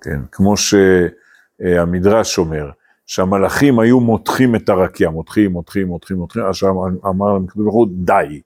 כן, 0.01 0.25
כמו 0.31 0.53
שהמדרש 0.57 2.37
אומר, 2.37 2.71
שהמלאכים 3.11 3.79
היו 3.79 3.99
מותחים 3.99 4.55
את 4.55 4.69
הרקיע, 4.69 5.09
מותחים, 5.09 5.51
מותחים, 5.51 5.87
מותחים, 5.87 6.17
מותחים, 6.17 6.45
עכשיו 6.45 6.69
אמר 7.05 7.33
להם 7.33 7.45
הקדוש 7.45 7.63
ברוך 7.63 7.75
הוא, 7.75 7.87
די, 7.91 8.41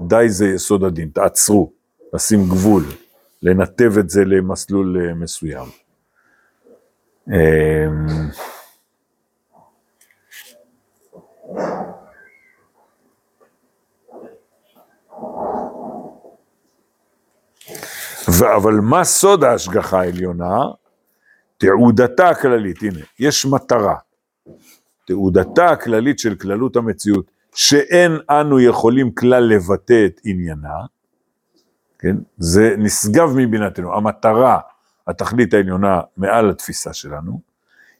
די 0.00 0.28
זה 0.28 0.46
יסוד 0.46 0.84
הדין, 0.84 1.08
תעצרו, 1.08 1.72
לשים 2.12 2.48
גבול, 2.48 2.82
לנתב 3.42 3.92
את 3.98 4.10
זה 4.10 4.24
למסלול 4.24 4.96
אה, 5.00 5.14
מסוים. 5.14 5.66
אמ, 7.28 7.34
אבל 18.56 18.74
מה 18.74 19.04
סוד 19.04 19.44
ההשגחה 19.44 20.00
העליונה? 20.00 20.58
תעודתה 21.58 22.28
הכללית, 22.28 22.82
הנה, 22.82 23.00
יש 23.18 23.46
מטרה. 23.46 24.03
תעודתה 25.06 25.66
הכללית 25.66 26.18
של 26.18 26.34
כללות 26.34 26.76
המציאות, 26.76 27.30
שאין 27.54 28.12
אנו 28.30 28.60
יכולים 28.60 29.14
כלל 29.14 29.44
לבטא 29.44 30.06
את 30.06 30.20
עניינה, 30.24 30.78
כן? 31.98 32.16
זה 32.38 32.74
נשגב 32.78 33.28
מבינתנו, 33.36 33.96
המטרה, 33.96 34.60
התכלית 35.06 35.54
העליונה 35.54 36.00
מעל 36.16 36.50
התפיסה 36.50 36.92
שלנו, 36.92 37.40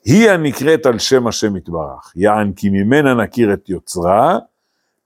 היא 0.05 0.31
הנקראת 0.31 0.87
על 0.87 0.99
שם 0.99 1.27
השם 1.27 1.57
יתברך, 1.57 2.13
יען 2.17 2.53
כי 2.53 2.71
ממנה 2.71 3.15
נכיר 3.15 3.53
את 3.53 3.69
יוצרה, 3.69 4.39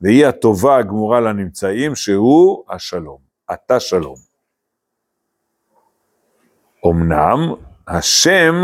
והיא 0.01 0.27
הטובה 0.27 0.77
הגמורה 0.77 1.21
לנמצאים, 1.21 1.95
שהוא 1.95 2.65
השלום, 2.71 3.19
אתה 3.53 3.81
שלום. 3.81 4.17
אמנם 6.87 7.55
השם 7.89 8.55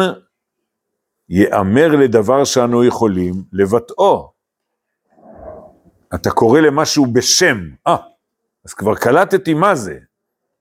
יאמר 1.37 1.88
לדבר 1.97 2.44
שאנו 2.44 2.85
יכולים 2.85 3.35
לבטאו. 3.53 4.33
אתה 6.14 6.31
קורא 6.31 6.61
למשהו 6.61 7.07
בשם, 7.07 7.59
אה, 7.87 7.97
אז 8.64 8.75
כבר 8.75 8.94
קלטתי 8.94 9.55
מה 9.55 9.75
זה, 9.75 9.99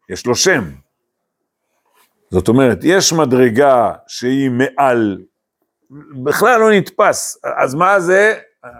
יש 0.09 0.25
לו 0.25 0.35
שם. 0.35 0.63
זאת 2.31 2.47
אומרת, 2.47 2.79
יש 2.83 3.13
מדרגה 3.13 3.91
שהיא 4.07 4.49
מעל, 4.49 5.21
בכלל 6.23 6.59
לא 6.59 6.71
נתפס, 6.71 7.37
אז 7.57 7.75
מה 7.75 7.99
זה? 7.99 8.33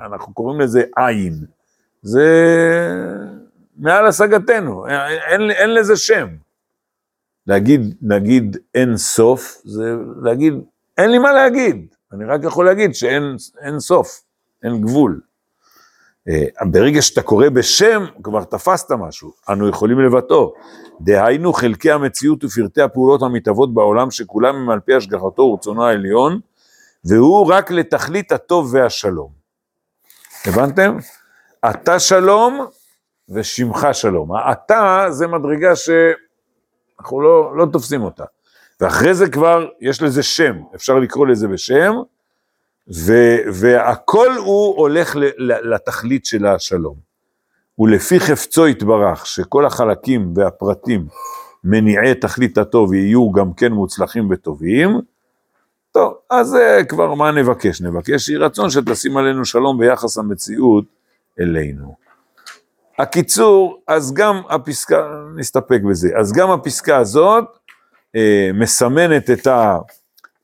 אנחנו 0.06 0.34
קוראים 0.34 0.62
לזה 0.62 0.84
עין. 0.96 1.46
זה 2.02 2.28
מעל 3.78 4.08
השגתנו, 4.08 4.88
אין, 4.88 5.52
אין, 5.52 5.74
לזה 5.74 5.96
שם. 5.96 6.28
להגיד, 7.48 7.82
נגיד 8.02 8.58
אין 8.76 8.98
סוף, 8.98 9.62
זה 9.66 9.96
להגיד, 10.24 10.54
אין 10.98 11.12
לי 11.12 11.18
מה 11.18 11.32
להגיד, 11.32 11.96
אני 12.14 12.26
רק 12.26 12.42
יכול 12.44 12.66
להגיד 12.66 12.96
שאין 12.96 13.36
אין 13.62 13.80
סוף, 13.80 14.24
אין 14.64 14.82
גבול. 14.82 15.22
אה, 16.30 16.66
ברגע 16.72 17.02
שאתה 17.02 17.22
קורא 17.22 17.50
בשם, 17.50 18.06
כבר 18.24 18.44
תפסת 18.44 18.92
משהו, 18.92 19.34
אנו 19.50 19.70
יכולים 19.70 20.00
לבטאו. 20.00 20.54
דהיינו 21.02 21.54
חלקי 21.54 21.92
המציאות 21.92 22.44
ופרטי 22.44 22.82
הפעולות 22.82 23.22
המתהוות 23.22 23.74
בעולם, 23.74 24.12
שכולם 24.12 24.56
הם 24.56 24.70
על 24.70 24.80
פי 24.80 24.94
השגחתו 24.94 25.42
ורצונו 25.42 25.86
העליון, 25.86 26.40
והוא 27.06 27.54
רק 27.54 27.72
לתכלית 27.72 28.32
הטוב 28.32 28.74
והשלום. 28.74 29.32
הבנתם? 30.46 30.98
אתה 31.70 32.00
שלום 32.00 32.66
ושמך 33.30 33.88
שלום. 33.92 34.36
האתה 34.36 35.06
זה 35.10 35.28
מדרגה 35.28 35.76
שאנחנו 35.76 37.22
לא, 37.22 37.58
לא 37.58 37.66
תופסים 37.74 38.02
אותה. 38.02 38.24
ואחרי 38.82 39.14
זה 39.14 39.30
כבר 39.30 39.68
יש 39.82 40.02
לזה 40.02 40.24
שם, 40.24 40.56
אפשר 40.76 41.00
לקרוא 41.00 41.28
לזה 41.28 41.48
בשם, 41.48 41.94
ו, 42.96 43.14
והכל 43.54 44.32
הוא 44.38 44.76
הולך 44.78 45.16
לתכלית 45.40 46.26
של 46.26 46.46
השלום. 46.46 46.96
ולפי 47.80 48.20
חפצו 48.20 48.68
יתברך, 48.68 49.26
שכל 49.26 49.66
החלקים 49.66 50.34
והפרטים 50.36 51.06
מניעי 51.64 52.16
תכלית 52.16 52.58
הטוב 52.58 52.94
יהיו 52.94 53.32
גם 53.32 53.54
כן 53.54 53.72
מוצלחים 53.72 54.28
וטובים, 54.32 55.00
טוב, 55.94 56.14
אז 56.30 56.54
uh, 56.54 56.86
כבר 56.86 57.14
מה 57.14 57.32
נבקש? 57.32 57.82
נבקש 57.82 58.30
יהי 58.30 58.38
רצון 58.38 58.70
שתשים 58.70 59.18
עלינו 59.18 59.46
שלום 59.46 59.78
ביחס 59.78 60.18
המציאות 60.18 60.86
אלינו. 61.40 61.96
הקיצור, 63.00 63.82
אז 63.88 64.14
גם 64.14 64.42
הפסקה, 64.50 65.24
נסתפק 65.36 65.82
בזה, 65.90 66.10
אז 66.20 66.34
גם 66.34 66.52
הפסקה 66.52 66.98
הזאת 66.98 67.44
אה, 67.44 67.63
מסמנת 68.54 69.30
את 69.30 69.48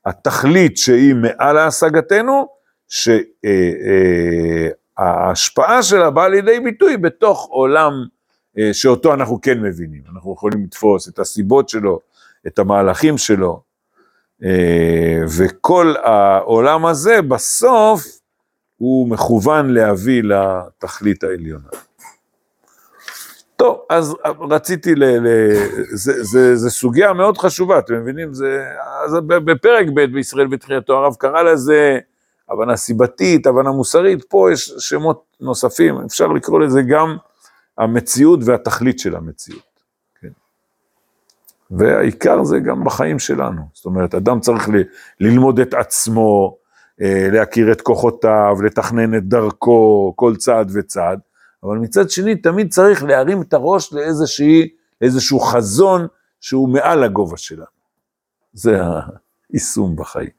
התכלית 0.06 0.78
שהיא 0.78 1.16
מעל 1.16 1.56
להשגתנו, 1.56 2.48
שההשפעה 4.98 5.76
אה, 5.76 5.84
שלה 5.84 6.10
באה 6.10 6.30
לידי 6.30 6.60
ביטוי 6.60 6.98
בתוך 6.98 7.48
עולם 7.52 7.94
אה, 8.58 8.74
שאותו 8.74 9.14
אנחנו 9.14 9.42
כן 9.42 9.62
מבינים. 9.62 10.02
אנחנו 10.14 10.34
יכולים 10.34 10.64
לתפוס 10.64 11.10
את 11.10 11.20
הסיבות 11.20 11.70
שלו, 11.70 12.00
את 12.48 12.60
המהלכים 12.60 13.18
שלו, 13.18 13.62
אה, 14.44 15.22
וכל 15.38 15.94
העולם 16.04 16.86
הזה 16.86 17.22
בסוף 17.22 18.20
הוא 18.78 19.10
מכוון 19.10 19.70
להביא 19.70 20.24
לתכלית 20.24 21.24
העליונה. 21.24 21.70
טוב, 23.60 23.78
אז 23.90 24.16
רציתי 24.50 24.96
ל... 24.96 25.04
ל 25.04 25.28
זה, 25.94 26.24
זה, 26.24 26.56
זה 26.56 26.70
סוגיה 26.70 27.14
מאוד 27.14 27.38
חשובה, 27.38 27.80
אתם 27.80 27.94
מבינים? 28.02 28.34
זה, 28.34 28.66
אז 29.06 29.18
בפרק 29.28 29.88
ב' 29.94 30.06
בישראל 30.06 30.48
בתחילתו 30.48 30.98
הרב 30.98 31.16
קרא 31.16 31.42
לזה 31.42 32.00
הבנה 32.50 32.76
סיבתית, 32.76 33.48
הבנה 33.48 33.72
מוסרית, 33.72 34.24
פה 34.24 34.50
יש 34.54 34.74
שמות 34.78 35.24
נוספים, 35.40 35.98
אפשר 36.06 36.28
לקרוא 36.28 36.60
לזה 36.60 36.82
גם 36.82 37.18
המציאות 37.78 38.40
והתכלית 38.46 39.00
של 39.00 39.16
המציאות. 39.16 39.80
כן. 40.22 40.30
והעיקר 41.72 42.44
זה 42.44 42.60
גם 42.60 42.84
בחיים 42.84 43.20
שלנו, 43.20 43.62
זאת 43.74 43.86
אומרת, 43.86 44.16
אדם 44.16 44.40
צריך 44.40 44.70
ל, 44.70 44.74
ללמוד 45.20 45.60
את 45.60 45.74
עצמו, 45.74 46.58
אה, 47.02 47.28
להכיר 47.32 47.72
את 47.72 47.82
כוחותיו, 47.82 48.58
לתכנן 48.64 49.16
את 49.16 49.24
דרכו, 49.24 50.14
כל 50.16 50.36
צעד 50.36 50.72
וצעד, 50.74 51.20
אבל 51.64 51.78
מצד 51.78 52.10
שני 52.10 52.36
תמיד 52.36 52.72
צריך 52.72 53.04
להרים 53.04 53.42
את 53.42 53.54
הראש 53.54 53.94
לאיזושהי, 53.94 54.70
לאיזשהו 55.02 55.40
חזון 55.40 56.08
שהוא 56.42 56.70
מעל 56.70 57.04
הגובה 57.04 57.38
שלנו. 57.38 57.66
זה 58.54 58.78
היישום 59.54 59.96
בחיים. 60.00 60.30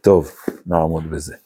טוב, 0.00 0.30
נעמוד 0.66 1.10
בזה. 1.10 1.36